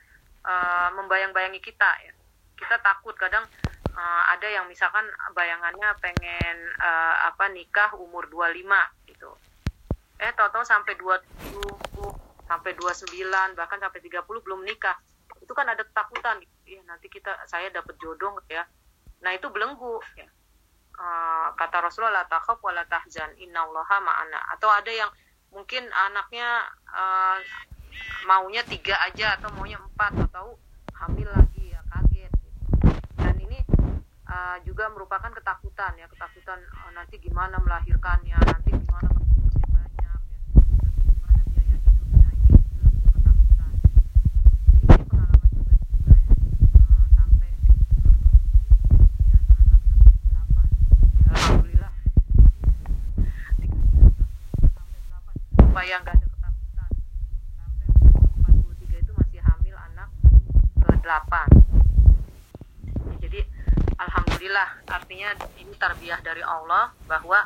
[0.47, 1.91] uh, membayang-bayangi kita.
[2.07, 2.15] Ya.
[2.55, 3.43] Kita takut kadang
[3.91, 5.03] uh, ada yang misalkan
[5.35, 8.63] bayangannya pengen uh, apa nikah umur 25
[9.11, 9.29] gitu
[10.17, 11.21] eh toto sampai 20
[12.49, 13.13] sampai 29
[13.53, 14.97] bahkan sampai 30 belum nikah
[15.37, 18.65] itu kan ada ketakutan ya nanti kita saya dapat jodoh ya
[19.21, 20.25] nah itu belenggu ya
[20.97, 24.39] uh, kata Rasulullah la takhaf wa la tahzan innallaha ma'ana.
[24.57, 25.09] Atau ada yang
[25.53, 27.37] mungkin anaknya uh,
[28.27, 30.57] maunya tiga aja atau maunya empat atau
[30.97, 32.33] hamil lagi ya kaget.
[33.17, 33.59] Dan ini
[34.27, 39.17] uh, juga merupakan ketakutan ya ketakutan uh, nanti gimana melahirkannya nanti gimana
[55.77, 56.89] supaya nggak ada ketakutan.
[57.53, 57.85] Sampai
[58.49, 60.09] 43 itu masih hamil anak
[60.81, 61.05] ke 8
[63.05, 63.45] ya, jadi
[64.01, 67.45] alhamdulillah artinya ini tarbiyah dari Allah bahwa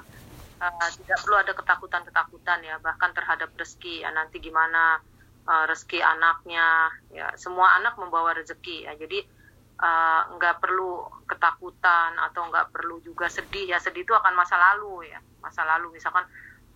[0.63, 4.15] uh, tidak perlu ada ketakutan-ketakutan ya bahkan terhadap rezeki ya.
[4.15, 5.04] Nanti gimana
[5.44, 8.96] uh, rezeki anaknya ya semua anak membawa rezeki ya.
[8.96, 9.28] Jadi
[9.76, 13.84] uh, nggak perlu ketakutan atau nggak perlu juga sedih ya.
[13.84, 16.00] Sedih itu akan masa lalu ya masa lalu.
[16.00, 16.24] Misalkan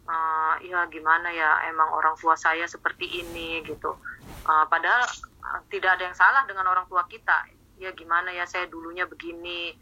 [0.05, 3.97] uh, ya gimana ya emang orang tua saya seperti ini gitu.
[4.45, 5.05] Uh, padahal
[5.45, 7.45] uh, tidak ada yang salah dengan orang tua kita.
[7.75, 9.75] Ya gimana ya saya dulunya begini.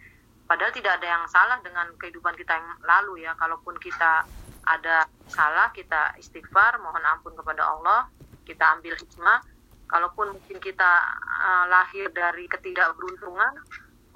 [0.44, 3.32] Padahal tidak ada yang salah dengan kehidupan kita yang lalu ya.
[3.40, 4.28] Kalaupun kita
[4.64, 8.08] ada salah kita istighfar mohon ampun kepada Allah
[8.44, 9.40] kita ambil hikmah.
[9.88, 13.54] Kalaupun mungkin kita uh, lahir dari ketidakberuntungan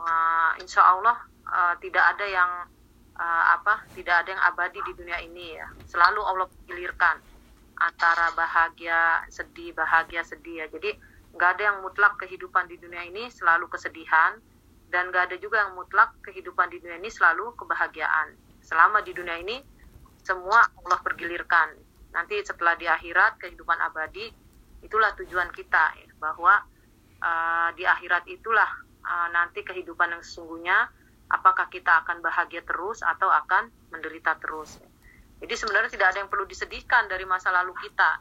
[0.01, 2.51] uh, insya Allah uh, tidak ada yang
[3.17, 5.67] uh, apa tidak ada yang abadi di dunia ini ya.
[5.89, 7.17] Selalu Allah pilihkan
[7.77, 10.67] antara bahagia sedih bahagia sedih ya.
[10.69, 10.93] Jadi
[11.37, 14.37] nggak ada yang mutlak kehidupan di dunia ini selalu kesedihan.
[14.87, 18.31] Dan nggak ada juga yang mutlak kehidupan di dunia ini selalu kebahagiaan.
[18.63, 19.59] Selama di dunia ini
[20.23, 21.75] semua Allah pergilirkan.
[22.15, 24.31] Nanti setelah di akhirat kehidupan abadi
[24.79, 26.63] itulah tujuan kita ya, bahwa
[27.19, 28.67] uh, di akhirat itulah
[29.03, 30.87] uh, nanti kehidupan yang sesungguhnya
[31.27, 34.79] apakah kita akan bahagia terus atau akan menderita terus.
[35.37, 38.19] Jadi sebenarnya tidak ada yang perlu disedihkan dari masa lalu kita,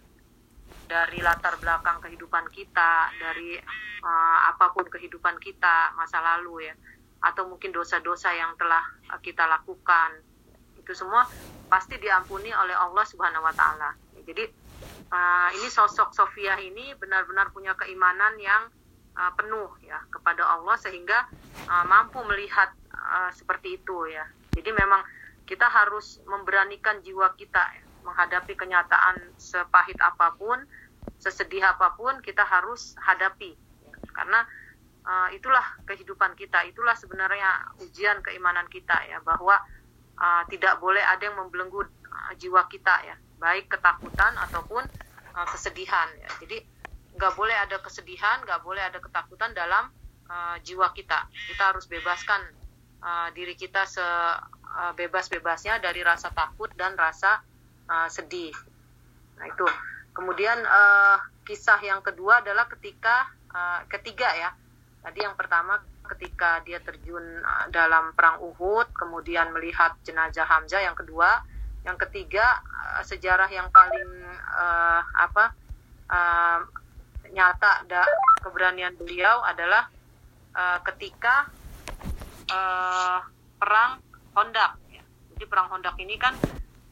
[0.84, 3.56] dari latar belakang kehidupan kita, dari
[4.04, 6.74] uh, apa pun kehidupan kita masa lalu ya,
[7.24, 10.20] atau mungkin dosa-dosa yang telah uh, kita lakukan.
[10.76, 11.24] Itu semua
[11.72, 13.96] pasti diampuni oleh Allah Subhanahu wa taala.
[14.26, 14.44] Jadi
[15.08, 18.68] uh, ini sosok Sofia ini benar-benar punya keimanan yang
[19.16, 21.26] uh, penuh ya kepada Allah sehingga
[21.70, 24.24] uh, mampu melihat uh, seperti itu ya.
[24.56, 25.04] Jadi memang
[25.46, 30.58] kita harus memberanikan jiwa kita ya, menghadapi kenyataan sepahit apa pun,
[31.22, 33.54] sesedih apa pun kita harus hadapi
[34.16, 34.42] karena
[35.04, 39.60] uh, itulah kehidupan kita, itulah sebenarnya ujian keimanan kita ya bahwa
[40.16, 41.84] uh, tidak boleh ada yang membelenggu
[42.40, 44.82] jiwa kita ya, baik ketakutan ataupun
[45.36, 46.28] uh, kesedihan ya.
[46.42, 46.64] Jadi
[47.16, 49.92] nggak boleh ada kesedihan, nggak boleh ada ketakutan dalam
[50.26, 51.28] uh, jiwa kita.
[51.28, 52.40] Kita harus bebaskan
[53.02, 57.40] uh, diri kita sebebas-bebasnya uh, dari rasa takut dan rasa
[57.88, 58.54] uh, sedih.
[59.40, 59.66] Nah itu.
[60.16, 64.50] Kemudian uh, kisah yang kedua adalah ketika uh, ketiga ya.
[65.04, 65.76] Tadi yang pertama
[66.08, 70.80] ketika dia terjun uh, dalam perang Uhud, kemudian melihat jenazah Hamzah.
[70.80, 71.44] Yang kedua,
[71.84, 72.64] yang ketiga
[73.04, 74.08] sejarah yang paling
[74.56, 75.52] uh, apa?
[76.06, 76.64] Uh,
[77.34, 78.06] nyata da,
[78.42, 79.90] keberanian beliau adalah
[80.54, 81.50] uh, ketika
[82.50, 83.18] uh,
[83.58, 84.02] perang
[84.36, 84.78] Hondak.
[84.92, 85.02] Ya.
[85.34, 86.34] Jadi perang Hondak ini kan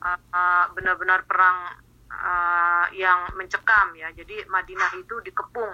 [0.02, 1.76] uh, benar-benar perang
[2.08, 4.10] uh, yang mencekam ya.
[4.16, 5.72] Jadi Madinah itu dikepung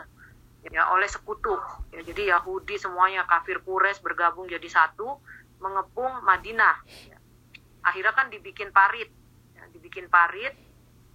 [0.68, 1.56] ya oleh sekutu.
[1.94, 5.20] Ya, jadi Yahudi semuanya kafir Quraisy bergabung jadi satu
[5.60, 6.76] mengepung Madinah.
[7.08, 7.16] Ya.
[7.80, 9.08] Akhirnya kan dibikin parit,
[9.56, 10.52] ya, dibikin parit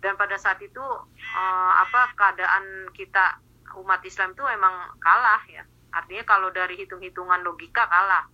[0.05, 3.41] dan pada saat itu uh, apa keadaan kita
[3.81, 8.29] umat Islam itu emang kalah ya artinya kalau dari hitung-hitungan logika kalah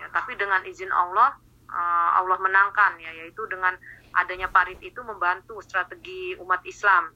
[0.00, 1.36] ya tapi dengan izin Allah
[1.68, 3.76] uh, Allah menangkan ya yaitu dengan
[4.16, 7.12] adanya parit itu membantu strategi umat Islam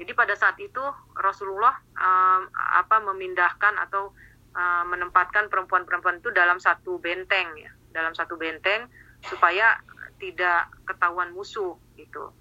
[0.00, 0.82] jadi pada saat itu
[1.14, 4.10] Rasulullah um, apa memindahkan atau
[4.56, 8.88] uh, menempatkan perempuan-perempuan itu dalam satu benteng ya dalam satu benteng
[9.22, 9.78] supaya
[10.18, 12.34] tidak ketahuan musuh gitu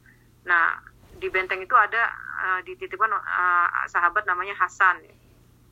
[0.44, 0.80] Nah,
[1.16, 5.04] di benteng itu ada uh, dititipkan uh, sahabat namanya Hasan.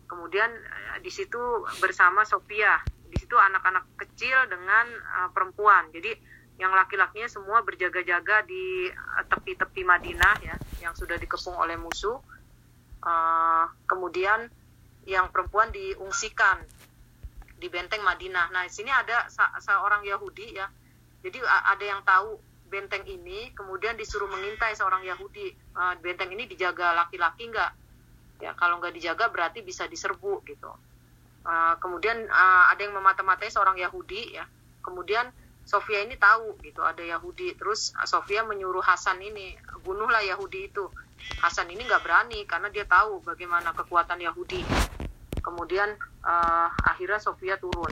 [0.08, 1.40] Kemudian uh, di situ
[1.84, 2.80] bersama Sophia.
[3.12, 5.92] Di situ anak-anak kecil dengan uh, perempuan.
[5.92, 6.16] Jadi
[6.56, 8.88] yang laki-lakinya semua berjaga-jaga di
[9.28, 12.16] tepi-tepi uh, Madinah ya, yang sudah dikepung oleh musuh.
[13.04, 14.48] Uh, kemudian
[15.04, 16.62] yang perempuan diungsikan
[17.60, 18.54] di benteng Madinah.
[18.54, 19.28] Nah, di sini ada
[19.60, 20.70] seorang Yahudi ya.
[21.22, 22.40] Jadi ada yang tahu
[22.72, 25.52] benteng ini, kemudian disuruh mengintai seorang Yahudi.
[25.76, 27.72] Uh, benteng ini dijaga laki-laki nggak?
[28.42, 30.72] Ya, kalau nggak dijaga berarti bisa diserbu gitu.
[31.42, 34.46] Uh, kemudian uh, ada yang memata-matai seorang Yahudi ya.
[34.82, 35.30] Kemudian
[35.62, 37.54] Sofia ini tahu gitu ada Yahudi.
[37.58, 40.90] Terus Sofia menyuruh Hasan ini bunuhlah Yahudi itu.
[41.42, 44.66] Hasan ini nggak berani karena dia tahu bagaimana kekuatan Yahudi
[45.42, 47.92] kemudian uh, akhirnya Sofia turun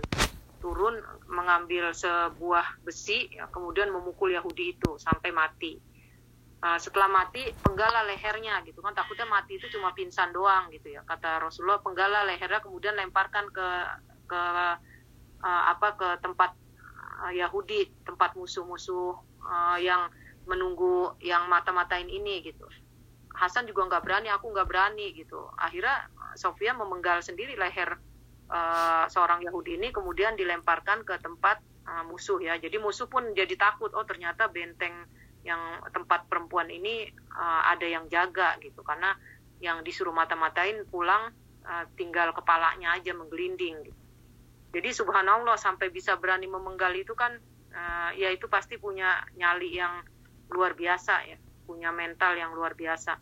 [0.60, 5.82] turun mengambil sebuah besi ya, kemudian memukul Yahudi itu sampai mati
[6.64, 8.94] uh, setelah mati penggala lehernya gitu kan.
[8.96, 11.80] Takutnya mati itu cuma pingsan doang gitu ya kata Rasulullah.
[11.82, 13.68] Penggala lehernya kemudian lemparkan ke
[14.30, 14.42] ke
[15.42, 16.54] uh, apa ke tempat
[17.26, 20.12] uh, Yahudi tempat musuh-musuh uh, yang
[20.46, 22.66] menunggu yang mata-matain ini gitu.
[23.38, 25.48] Hasan juga nggak berani aku nggak berani gitu.
[25.56, 27.98] Akhirnya Sofia memenggal sendiri leher
[28.52, 32.58] uh, seorang Yahudi ini kemudian dilemparkan ke tempat uh, musuh ya.
[32.60, 35.08] Jadi musuh pun jadi takut oh ternyata benteng
[35.44, 39.16] yang tempat perempuan ini uh, ada yang jaga gitu karena
[39.60, 41.32] yang disuruh mata-matain pulang
[41.64, 44.00] uh, tinggal kepalanya aja menggelinding gitu.
[44.76, 47.40] jadi subhanallah sampai bisa berani memenggal itu kan
[47.72, 50.04] uh, ya itu pasti punya nyali yang
[50.52, 53.16] luar biasa ya punya mental yang luar biasa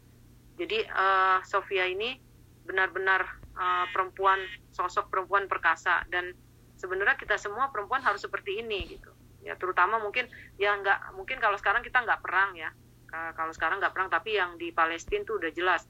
[0.58, 2.17] jadi uh, Sofia ini
[2.65, 3.23] benar-benar
[3.56, 4.41] uh, perempuan
[4.73, 6.34] sosok perempuan perkasa dan
[6.77, 9.10] sebenarnya kita semua perempuan harus seperti ini gitu.
[9.48, 10.28] Ya terutama mungkin
[10.60, 12.70] ya nggak mungkin kalau sekarang kita nggak perang ya.
[13.08, 15.88] Kalau sekarang nggak perang tapi yang di Palestina tuh udah jelas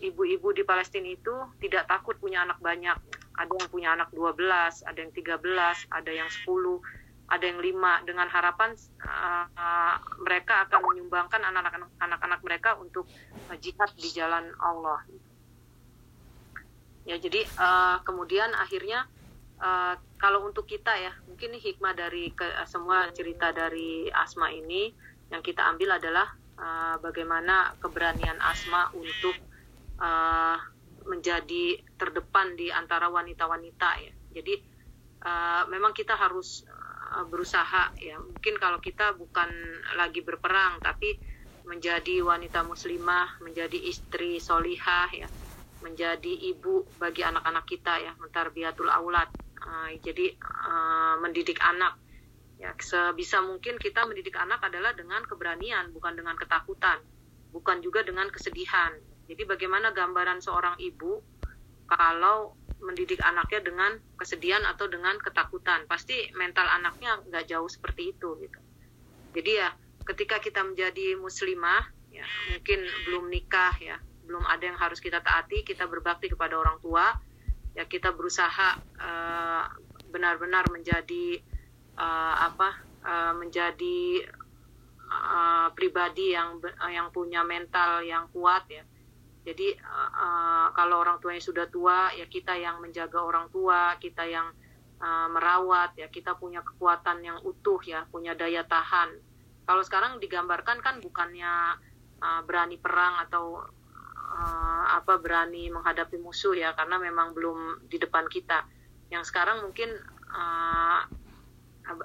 [0.00, 2.94] ibu-ibu uh, di Palestina itu tidak takut punya anak banyak.
[3.34, 4.36] Ada yang punya anak 12,
[4.84, 5.42] ada yang 13,
[5.90, 6.46] ada yang 10
[7.30, 8.74] ada yang lima dengan harapan
[9.06, 11.38] uh, uh, mereka akan menyumbangkan
[12.02, 13.06] anak-anak mereka untuk
[13.46, 15.06] uh, jihad di jalan Allah.
[17.06, 19.06] Ya jadi uh, kemudian akhirnya
[19.62, 24.92] uh, kalau untuk kita ya mungkin hikmah dari ke, uh, semua cerita dari Asma ini
[25.32, 26.28] yang kita ambil adalah
[26.60, 29.34] uh, bagaimana keberanian Asma untuk
[29.98, 30.60] uh,
[31.08, 34.12] menjadi terdepan di antara wanita-wanita ya.
[34.36, 34.54] Jadi
[35.24, 36.68] uh, memang kita harus
[37.10, 39.50] Eh, berusaha ya mungkin kalau kita bukan
[39.98, 41.18] lagi berperang tapi
[41.66, 45.26] menjadi wanita muslimah menjadi istri solihah ya
[45.82, 49.26] menjadi ibu bagi anak-anak kita ya mentarbiyatul aulad
[50.00, 51.96] jadi uh, mendidik anak.
[52.60, 57.00] Ya sebisa mungkin kita mendidik anak adalah dengan keberanian bukan dengan ketakutan
[57.50, 58.94] bukan juga dengan kesedihan.
[59.30, 61.22] Jadi bagaimana gambaran seorang ibu
[61.86, 65.86] kalau mendidik anaknya dengan kesedihan atau dengan ketakutan?
[65.86, 68.60] Pasti mental anaknya nggak jauh seperti itu gitu.
[69.36, 69.70] Jadi ya
[70.06, 73.96] ketika kita menjadi muslimah ya mungkin belum nikah ya
[74.26, 77.14] belum ada yang harus kita taati kita berbakti kepada orang tua
[77.74, 79.64] ya kita berusaha uh,
[80.10, 81.38] benar-benar menjadi
[81.94, 82.70] uh, apa
[83.06, 84.26] uh, menjadi
[85.06, 86.58] uh, pribadi yang
[86.90, 88.82] yang punya mental yang kuat ya
[89.40, 94.52] jadi uh, kalau orang tuanya sudah tua, ya kita yang menjaga orang tua, kita yang
[95.00, 99.16] uh, merawat, ya kita punya kekuatan yang utuh, ya punya daya tahan.
[99.64, 101.80] Kalau sekarang digambarkan kan bukannya
[102.20, 103.64] uh, berani perang atau
[104.30, 108.62] uh, apa berani menghadapi musuh ya, karena memang belum di depan kita.
[109.10, 109.90] Yang sekarang mungkin
[110.30, 111.02] uh,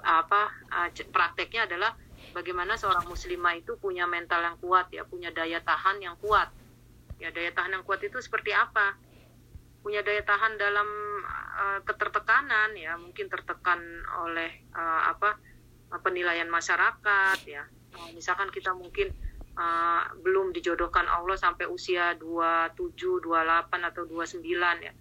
[0.02, 0.42] apa
[0.74, 1.94] uh, prakteknya adalah
[2.34, 6.50] bagaimana seorang muslimah itu punya mental yang kuat, ya punya daya tahan yang kuat.
[7.22, 8.98] Ya daya tahan yang kuat itu seperti apa?
[9.80, 10.88] Punya daya tahan dalam
[11.56, 13.78] uh, ketertekanan ya mungkin tertekan
[14.26, 15.38] oleh uh, apa
[16.02, 17.62] penilaian masyarakat ya.
[18.12, 19.14] Misalkan kita mungkin
[19.56, 22.76] uh, belum dijodohkan Allah sampai usia 27,
[23.24, 24.44] 28 atau 29
[24.84, 24.92] ya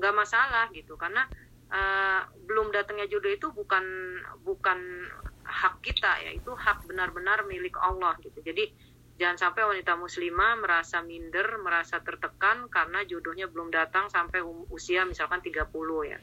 [0.00, 1.26] nggak masalah gitu karena
[1.72, 3.84] uh, belum datangnya jodoh itu bukan
[4.46, 4.78] bukan
[5.44, 8.70] hak kita ya itu hak benar-benar milik Allah gitu jadi
[9.20, 15.04] Jangan sampai wanita muslimah merasa minder, merasa tertekan karena jodohnya belum datang sampai um, usia
[15.04, 15.68] misalkan 30
[16.08, 16.16] ya.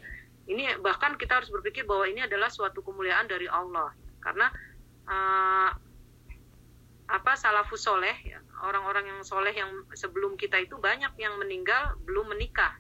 [0.50, 3.94] Ini bahkan kita harus berpikir bahwa ini adalah suatu kemuliaan dari Allah.
[4.18, 4.50] Karena
[5.06, 5.70] uh,
[7.08, 12.36] apa salafus soleh ya, orang-orang yang soleh yang sebelum kita itu banyak yang meninggal belum
[12.36, 12.76] menikah.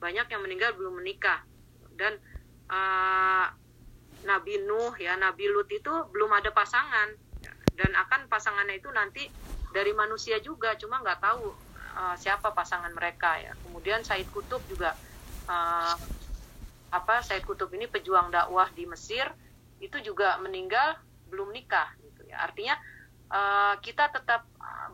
[0.00, 1.44] Banyak yang meninggal belum menikah.
[1.96, 2.16] Dan
[2.72, 3.46] uh,
[4.24, 7.12] Nabi Nuh ya, Nabi Lut itu belum ada pasangan
[7.76, 9.28] dan akan pasangannya itu nanti
[9.70, 11.52] dari manusia juga cuma nggak tahu
[12.00, 14.96] uh, siapa pasangan mereka ya kemudian Said Kutub juga
[15.46, 15.94] uh,
[16.88, 19.28] apa Said Kutub ini pejuang dakwah di Mesir
[19.84, 20.96] itu juga meninggal
[21.28, 22.80] belum nikah gitu ya artinya
[23.30, 24.46] uh, kita tetap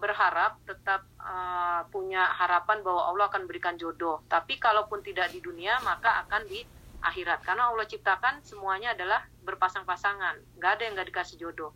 [0.02, 4.24] berharap tetap uh, punya harapan bahwa Allah akan berikan jodoh.
[4.26, 6.64] Tapi kalaupun tidak di dunia maka akan di
[7.02, 7.46] akhirat.
[7.46, 10.58] Karena Allah ciptakan semuanya adalah berpasang-pasangan.
[10.58, 11.70] Nggak ada yang nggak dikasih jodoh.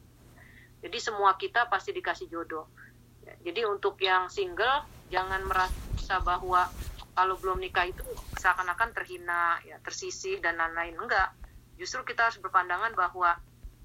[0.82, 2.66] Jadi semua kita pasti dikasih jodoh.
[3.42, 6.66] Jadi untuk yang single jangan merasa bahwa
[7.16, 8.02] kalau belum nikah itu
[8.38, 10.94] seakan-akan terhina ya tersisih dan lain-lain.
[10.98, 11.30] Enggak
[11.76, 13.36] justru kita harus berpandangan bahwa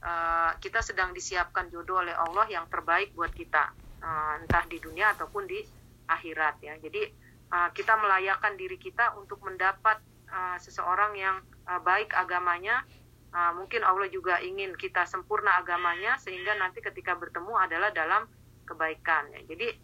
[0.02, 3.72] uh, kita sedang disiapkan jodoh oleh Allah yang terbaik buat kita
[4.02, 5.62] uh, entah di dunia ataupun di
[6.10, 7.08] akhirat ya jadi
[7.54, 11.38] uh, kita melayakkan diri kita untuk mendapat uh, seseorang yang
[11.70, 12.84] uh, baik agamanya
[13.32, 18.28] uh, mungkin Allah juga ingin kita sempurna agamanya sehingga nanti ketika bertemu adalah dalam
[18.68, 19.42] kebaikan ya.
[19.48, 19.76] jadi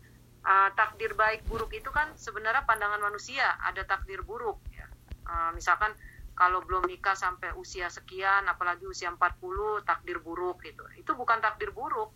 [0.44, 4.88] uh, takdir baik buruk itu kan sebenarnya pandangan manusia ada takdir buruk ya.
[5.28, 5.94] uh, misalkan
[6.38, 11.74] kalau belum nikah sampai usia sekian apalagi usia 40 takdir buruk gitu itu bukan takdir
[11.74, 12.14] buruk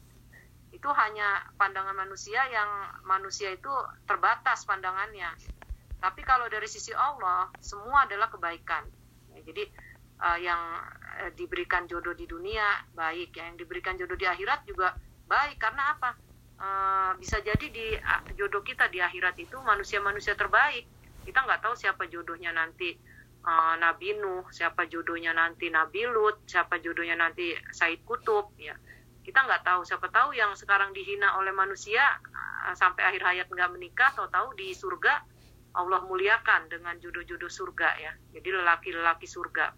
[0.71, 2.69] itu hanya pandangan manusia yang
[3.03, 3.73] manusia itu
[4.05, 5.33] terbatas pandangannya
[6.01, 8.81] tapi kalau dari sisi Allah, semua adalah kebaikan.
[9.37, 9.69] Ya, jadi
[10.17, 10.61] uh, yang
[11.21, 12.65] uh, diberikan jodoh di dunia
[12.97, 13.45] baik, ya.
[13.45, 14.97] yang diberikan jodoh di akhirat juga
[15.29, 15.61] baik.
[15.61, 16.11] Karena apa?
[16.61, 20.89] Uh, bisa jadi di uh, jodoh kita di akhirat itu manusia-manusia terbaik.
[21.21, 22.97] Kita nggak tahu siapa jodohnya nanti
[23.45, 28.53] uh, Nabi Nuh, siapa jodohnya nanti Nabi Lut, siapa jodohnya nanti Said Kutub.
[28.57, 28.77] Ya,
[29.25, 29.81] kita nggak tahu.
[29.85, 34.73] Siapa tahu yang sekarang dihina oleh manusia uh, sampai akhir hayat nggak menikah, tahu-tahu di
[34.73, 35.21] surga
[35.71, 38.11] Allah muliakan dengan jodoh-jodoh surga ya.
[38.35, 39.71] Jadi lelaki-lelaki surga.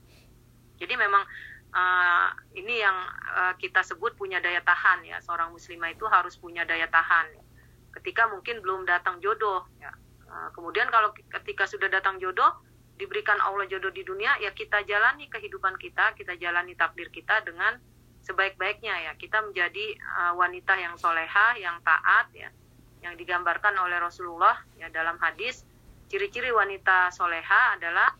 [0.81, 1.21] Jadi memang
[1.69, 2.97] uh, ini yang
[3.37, 5.21] uh, kita sebut punya daya tahan ya.
[5.21, 7.37] Seorang muslimah itu harus punya daya tahan.
[7.93, 9.93] Ketika mungkin belum datang jodoh ya.
[10.57, 12.57] Kemudian kalau ketika sudah datang jodoh
[12.97, 17.77] diberikan Allah jodoh di dunia ya kita jalani kehidupan kita, kita jalani takdir kita dengan
[18.23, 19.11] sebaik-baiknya ya.
[19.17, 22.49] Kita menjadi uh, wanita yang soleha, yang taat ya,
[23.03, 25.67] yang digambarkan oleh Rasulullah ya dalam hadis
[26.07, 28.15] ciri-ciri wanita soleha adalah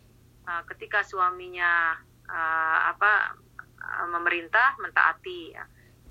[0.50, 1.96] uh, ketika suaminya
[2.28, 3.38] uh, apa
[3.80, 5.64] uh, memerintah mentaati ya.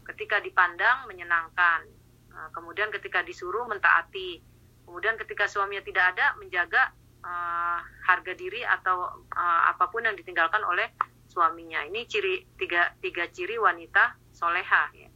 [0.08, 1.84] ketika dipandang menyenangkan
[2.32, 4.40] uh, kemudian ketika disuruh mentaati
[4.86, 10.62] kemudian ketika suaminya tidak ada menjaga uh, harga diri atau uh, apa pun yang ditinggalkan
[10.66, 10.90] oleh
[11.26, 15.12] suaminya ini ciri tiga tiga ciri wanita soleha ya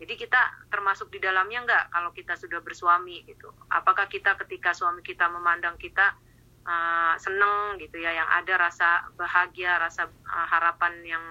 [0.00, 0.40] jadi kita
[0.72, 3.52] termasuk di dalamnya enggak kalau kita sudah bersuami gitu.
[3.68, 6.16] Apakah kita ketika suami kita memandang kita
[6.64, 11.24] uh, seneng gitu ya, yang ada rasa bahagia, rasa uh, harapan yang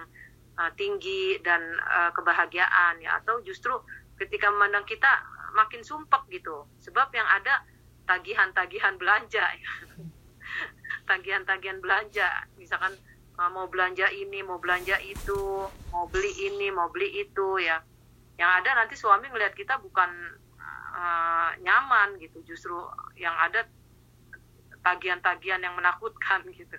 [0.54, 3.74] uh, tinggi dan uh, kebahagiaan ya, atau justru
[4.22, 5.18] ketika memandang kita
[5.58, 6.62] makin sumpek gitu.
[6.78, 7.66] Sebab yang ada
[8.10, 9.46] tagihan-tagihan belanja.
[11.10, 12.26] Tagihan-tagihan belanja,
[12.58, 12.90] misalkan
[13.38, 17.78] uh, mau belanja ini, mau belanja itu, mau beli ini, mau beli itu ya.
[18.34, 20.10] Yang ada nanti suami ngelihat kita bukan
[20.90, 22.42] uh, nyaman gitu.
[22.42, 22.74] Justru
[23.14, 23.62] yang ada
[24.82, 26.78] tagihan-tagihan yang menakutkan gitu.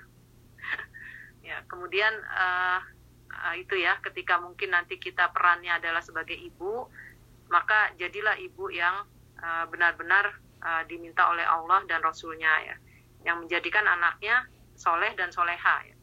[1.47, 2.83] Ya kemudian uh,
[3.31, 6.87] uh, itu ya ketika mungkin nanti kita perannya adalah sebagai ibu
[7.51, 9.03] maka jadilah ibu yang
[9.67, 10.50] benar-benar uh,
[10.85, 12.75] diminta oleh Allah dan Rasulnya ya
[13.25, 14.45] yang menjadikan anaknya
[14.77, 15.95] soleh dan soleha ya.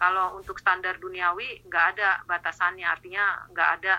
[0.00, 3.94] kalau untuk standar duniawi nggak ada batasannya artinya nggak ada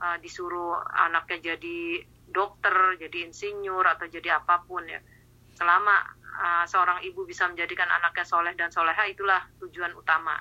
[0.00, 5.00] uh, disuruh anaknya jadi dokter, jadi insinyur atau jadi apa pun ya.
[5.56, 5.96] Selama
[6.36, 10.36] uh, seorang ibu bisa menjadikan anaknya soleh dan soleha itulah tujuan utama.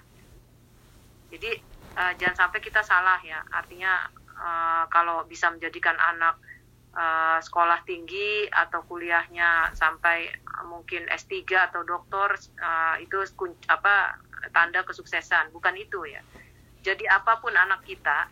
[1.32, 1.51] Jadi
[1.95, 3.39] uh, jangan sampai kita salah ya.
[3.53, 6.41] Artinya uh, kalau bisa menjadikan anak
[6.96, 10.32] uh, sekolah tinggi atau kuliahnya sampai
[10.66, 12.34] mungkin S3 atau doktor
[12.64, 13.22] uh, itu
[13.70, 14.18] apa
[14.56, 16.24] tanda kesuksesan, bukan itu ya.
[16.82, 18.30] Jadi apa pun anak kita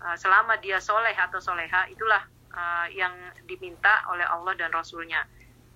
[0.00, 2.24] Eh, selama dia soleh atau soleha itulah
[2.56, 3.12] uh, yang
[3.44, 5.28] diminta oleh Allah dan Rasulnya.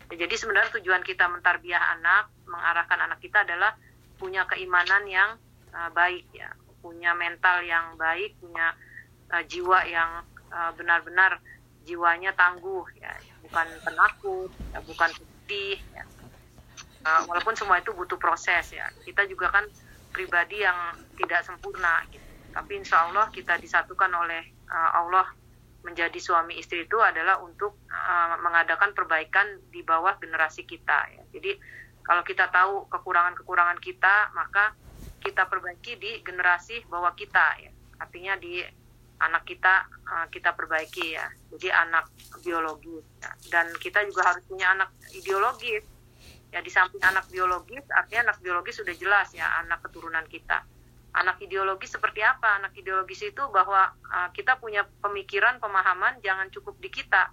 [0.08, 3.76] Jadi sebenarnya tujuan kita mentarbiah anak, mengarahkan anak kita adalah
[4.16, 5.36] punya keimanan yang
[5.76, 6.48] uh, baik ya,
[6.80, 8.72] punya mental yang baik, punya
[9.28, 10.24] uh, jiwa yang
[10.78, 11.42] benar-benar uh,
[11.84, 13.12] jiwanya tangguh ya,
[13.44, 15.78] bukan penakut, ya, bukan sedih.
[15.92, 16.04] Ya.
[17.04, 18.88] Uh, walaupun semua itu butuh proses ya.
[19.04, 19.68] Kita juga kan
[20.10, 22.00] pribadi yang tidak sempurna.
[22.08, 22.24] Gitu
[22.54, 25.26] tapi insya Allah kita disatukan oleh uh, Allah
[25.82, 31.22] menjadi suami istri itu adalah untuk uh, mengadakan perbaikan di bawah generasi kita ya.
[31.34, 31.58] jadi
[32.06, 34.72] kalau kita tahu kekurangan-kekurangan kita maka
[35.20, 38.62] kita perbaiki di generasi bawah kita ya artinya di
[39.24, 42.10] anak kita uh, kita perbaiki ya jadi anak
[42.44, 43.30] biologis ya.
[43.50, 45.84] dan kita juga harus punya anak ideologis
[46.54, 50.62] ya di samping anak biologis artinya anak biologis sudah jelas ya anak keturunan kita
[51.14, 52.58] anak ideologis seperti apa?
[52.58, 57.30] Anak ideologis itu bahwa uh, kita punya pemikiran, pemahaman jangan cukup di kita.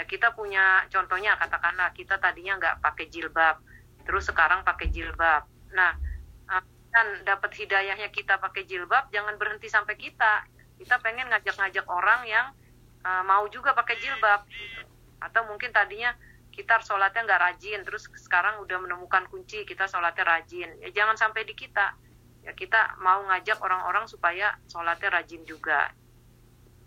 [0.00, 3.60] Ya kita punya contohnya katakanlah kita tadinya nggak pakai jilbab,
[4.08, 5.44] terus sekarang pakai jilbab.
[5.76, 5.92] Nah
[6.92, 10.44] dan dapat hidayahnya kita pakai jilbab jangan berhenti sampai kita
[10.82, 12.46] kita pengen ngajak-ngajak orang yang
[13.06, 14.82] uh, mau juga pakai jilbab gitu.
[15.22, 16.10] atau mungkin tadinya
[16.52, 20.68] kita sholatnya nggak rajin terus sekarang udah menemukan kunci kita sholatnya rajin.
[20.84, 21.96] Ya jangan sampai di kita.
[22.44, 25.88] Ya kita mau ngajak orang-orang supaya sholatnya rajin juga.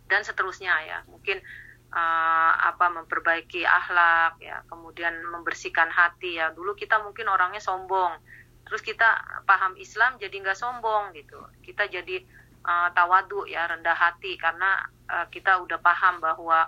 [0.06, 0.98] Dan seterusnya ya.
[1.10, 1.42] Mungkin
[1.90, 4.62] uh, apa memperbaiki akhlak ya.
[4.70, 6.54] Kemudian membersihkan hati ya.
[6.54, 8.22] Dulu kita mungkin orangnya sombong.
[8.70, 11.42] Terus kita paham Islam jadi nggak sombong gitu.
[11.66, 12.22] Kita jadi
[12.66, 14.36] uh, tawadu ya rendah hati.
[14.42, 16.66] Karena uh, kita udah paham bahwa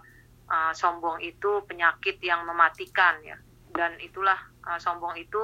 [0.47, 3.35] uh, sombong itu penyakit yang mematikan ya.
[3.73, 4.37] Dan itulah
[4.69, 5.41] uh, sombong itu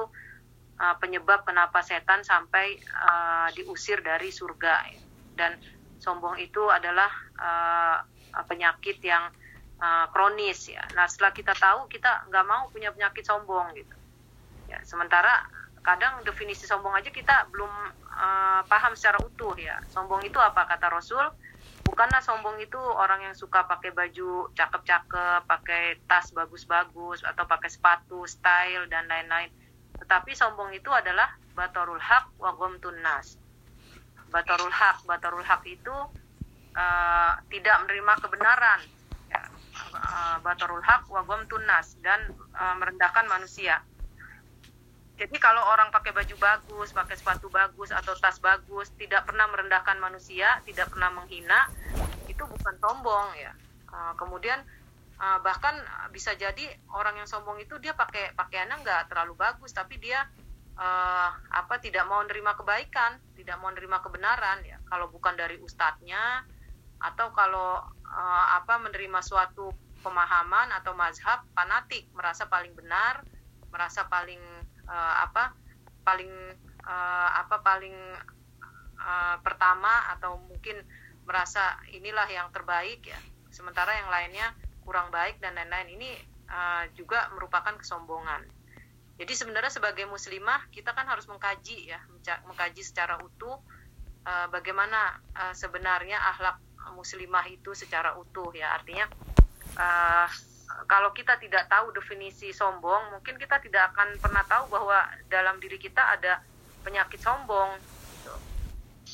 [0.78, 5.02] uh, penyebab kenapa setan sampai uh, diusir dari surga ya.
[5.34, 5.52] dan
[5.98, 7.98] sombong itu adalah uh,
[8.46, 9.30] penyakit yang
[9.80, 10.82] uh, kronis ya.
[10.94, 13.96] Nah setelah kita tahu kita nggak mau punya penyakit sombong gitu.
[14.68, 15.46] Ya sementara
[15.84, 17.70] kadang definisi sombong aja kita belum
[18.14, 19.82] uh, paham secara utuh ya.
[19.90, 21.26] Sombong itu apa kata Rasul?
[21.84, 28.24] Bukanlah sombong itu orang yang suka pakai baju cakep-cakep, pakai tas bagus-bagus atau pakai sepatu,
[28.24, 29.52] style dan lain-lain.
[30.00, 33.36] Tetapi sombong itu adalah batarul haq wa gomtun nas.
[34.32, 35.94] Batarul haq, batarul haq itu
[36.72, 38.80] uh, tidak menerima kebenaran.
[39.28, 39.42] Ya.
[39.92, 43.84] Uh, batarul haq wa gomtun nas dan uh, merendahkan manusia
[45.14, 49.94] jadi kalau orang pakai baju bagus, pakai sepatu bagus atau tas bagus, tidak pernah merendahkan
[50.02, 51.70] manusia, tidak pernah menghina,
[52.26, 53.54] itu bukan sombong ya.
[53.94, 54.58] Uh, kemudian
[55.22, 55.78] uh, bahkan
[56.10, 60.26] bisa jadi orang yang sombong itu dia pakai pakaiannya nggak terlalu bagus, tapi dia
[60.74, 64.82] uh, apa tidak mau menerima kebaikan, tidak mau menerima kebenaran ya.
[64.90, 66.42] Kalau bukan dari ustadznya
[66.98, 67.82] atau kalau
[68.54, 73.26] apa menerima suatu pemahaman atau mazhab fanatik, merasa paling benar,
[73.74, 74.38] merasa paling
[74.88, 75.56] uh, apa
[76.04, 76.32] paling
[76.84, 77.96] uh, apa paling
[79.00, 80.80] uh, pertama atau mungkin
[81.24, 83.18] merasa inilah yang terbaik ya.
[83.48, 84.52] Sementara yang lainnya
[84.84, 85.96] kurang baik dan lain-lain.
[85.96, 86.10] Ini
[86.50, 88.44] uh, juga merupakan kesombongan.
[89.14, 92.02] Jadi sebenarnya sebagai muslimah kita kan harus mengkaji ya
[92.50, 93.62] mengkaji secara utuh
[94.26, 96.58] uh, bagaimana uh, sebenarnya akhlak
[96.98, 98.74] muslimah itu secara utuh ya.
[98.74, 99.06] Artinya
[99.78, 100.28] uh,
[100.84, 104.98] kalau kita tidak tahu definisi sombong, mungkin kita tidak akan pernah tahu bahwa
[105.28, 106.40] dalam diri kita ada
[106.84, 107.76] penyakit sombong.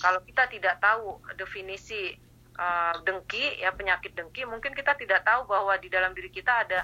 [0.01, 2.15] Kalau kita tidak tahu definisi
[2.59, 6.81] uh, dengki, ya penyakit dengki, mungkin kita tidak tahu bahwa di dalam diri kita ada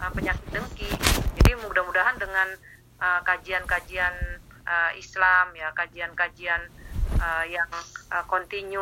[0.00, 0.88] uh, penyakit dengki.
[1.40, 2.48] Jadi mudah-mudahan dengan
[3.00, 4.14] uh, kajian-kajian
[4.66, 6.60] uh, Islam, ya kajian-kajian
[7.20, 7.68] uh, yang
[8.10, 8.24] uh,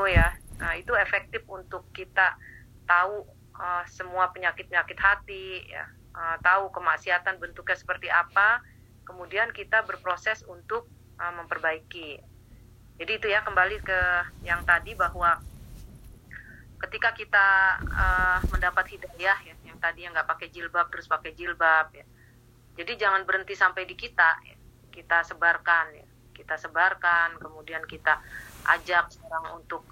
[0.09, 0.27] ya,
[0.63, 2.39] uh, itu efektif untuk kita
[2.87, 3.27] tahu
[3.59, 8.63] uh, semua penyakit-penyakit hati, ya, uh, tahu kemaksiatan bentuknya seperti apa,
[9.07, 10.87] kemudian kita berproses untuk
[11.19, 12.19] uh, memperbaiki.
[12.95, 14.01] Jadi itu ya kembali ke
[14.47, 15.43] yang tadi bahwa
[16.87, 17.49] ketika kita
[17.91, 22.07] uh, mendapat hidayah ya, yang tadi yang nggak pakai jilbab terus pakai jilbab ya.
[22.75, 24.57] Jadi jangan berhenti sampai di kita, ya.
[24.91, 28.19] kita sebarkan ya, kita sebarkan, kemudian kita
[28.67, 29.87] ajak orang untuk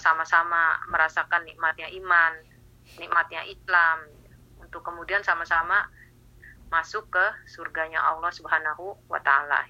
[0.00, 2.32] sama-sama uh, merasakan nikmatnya iman,
[2.98, 4.08] nikmatnya Islam
[4.58, 5.86] untuk kemudian sama-sama
[6.70, 9.66] masuk ke surganya Allah Subhanahu wa taala.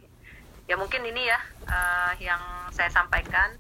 [0.69, 2.41] Ya mungkin ini ya uh, yang
[2.71, 3.57] saya sampaikan.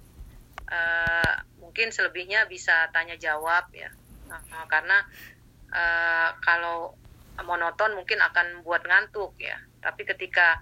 [0.70, 3.90] Uh, mungkin selebihnya bisa tanya jawab ya.
[4.30, 5.02] Uh, karena
[5.74, 6.94] uh, kalau
[7.42, 9.58] monoton mungkin akan buat ngantuk ya.
[9.80, 10.60] Tapi ketika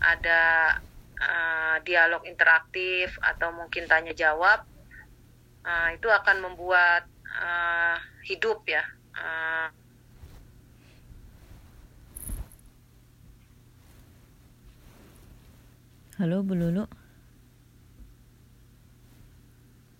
[0.00, 0.78] ada
[1.20, 4.64] uh, dialog interaktif atau mungkin tanya jawab
[5.66, 8.82] uh, itu akan membuat uh, hidup ya.
[9.14, 9.68] Uh,
[16.18, 16.84] Halo Bu Lulu.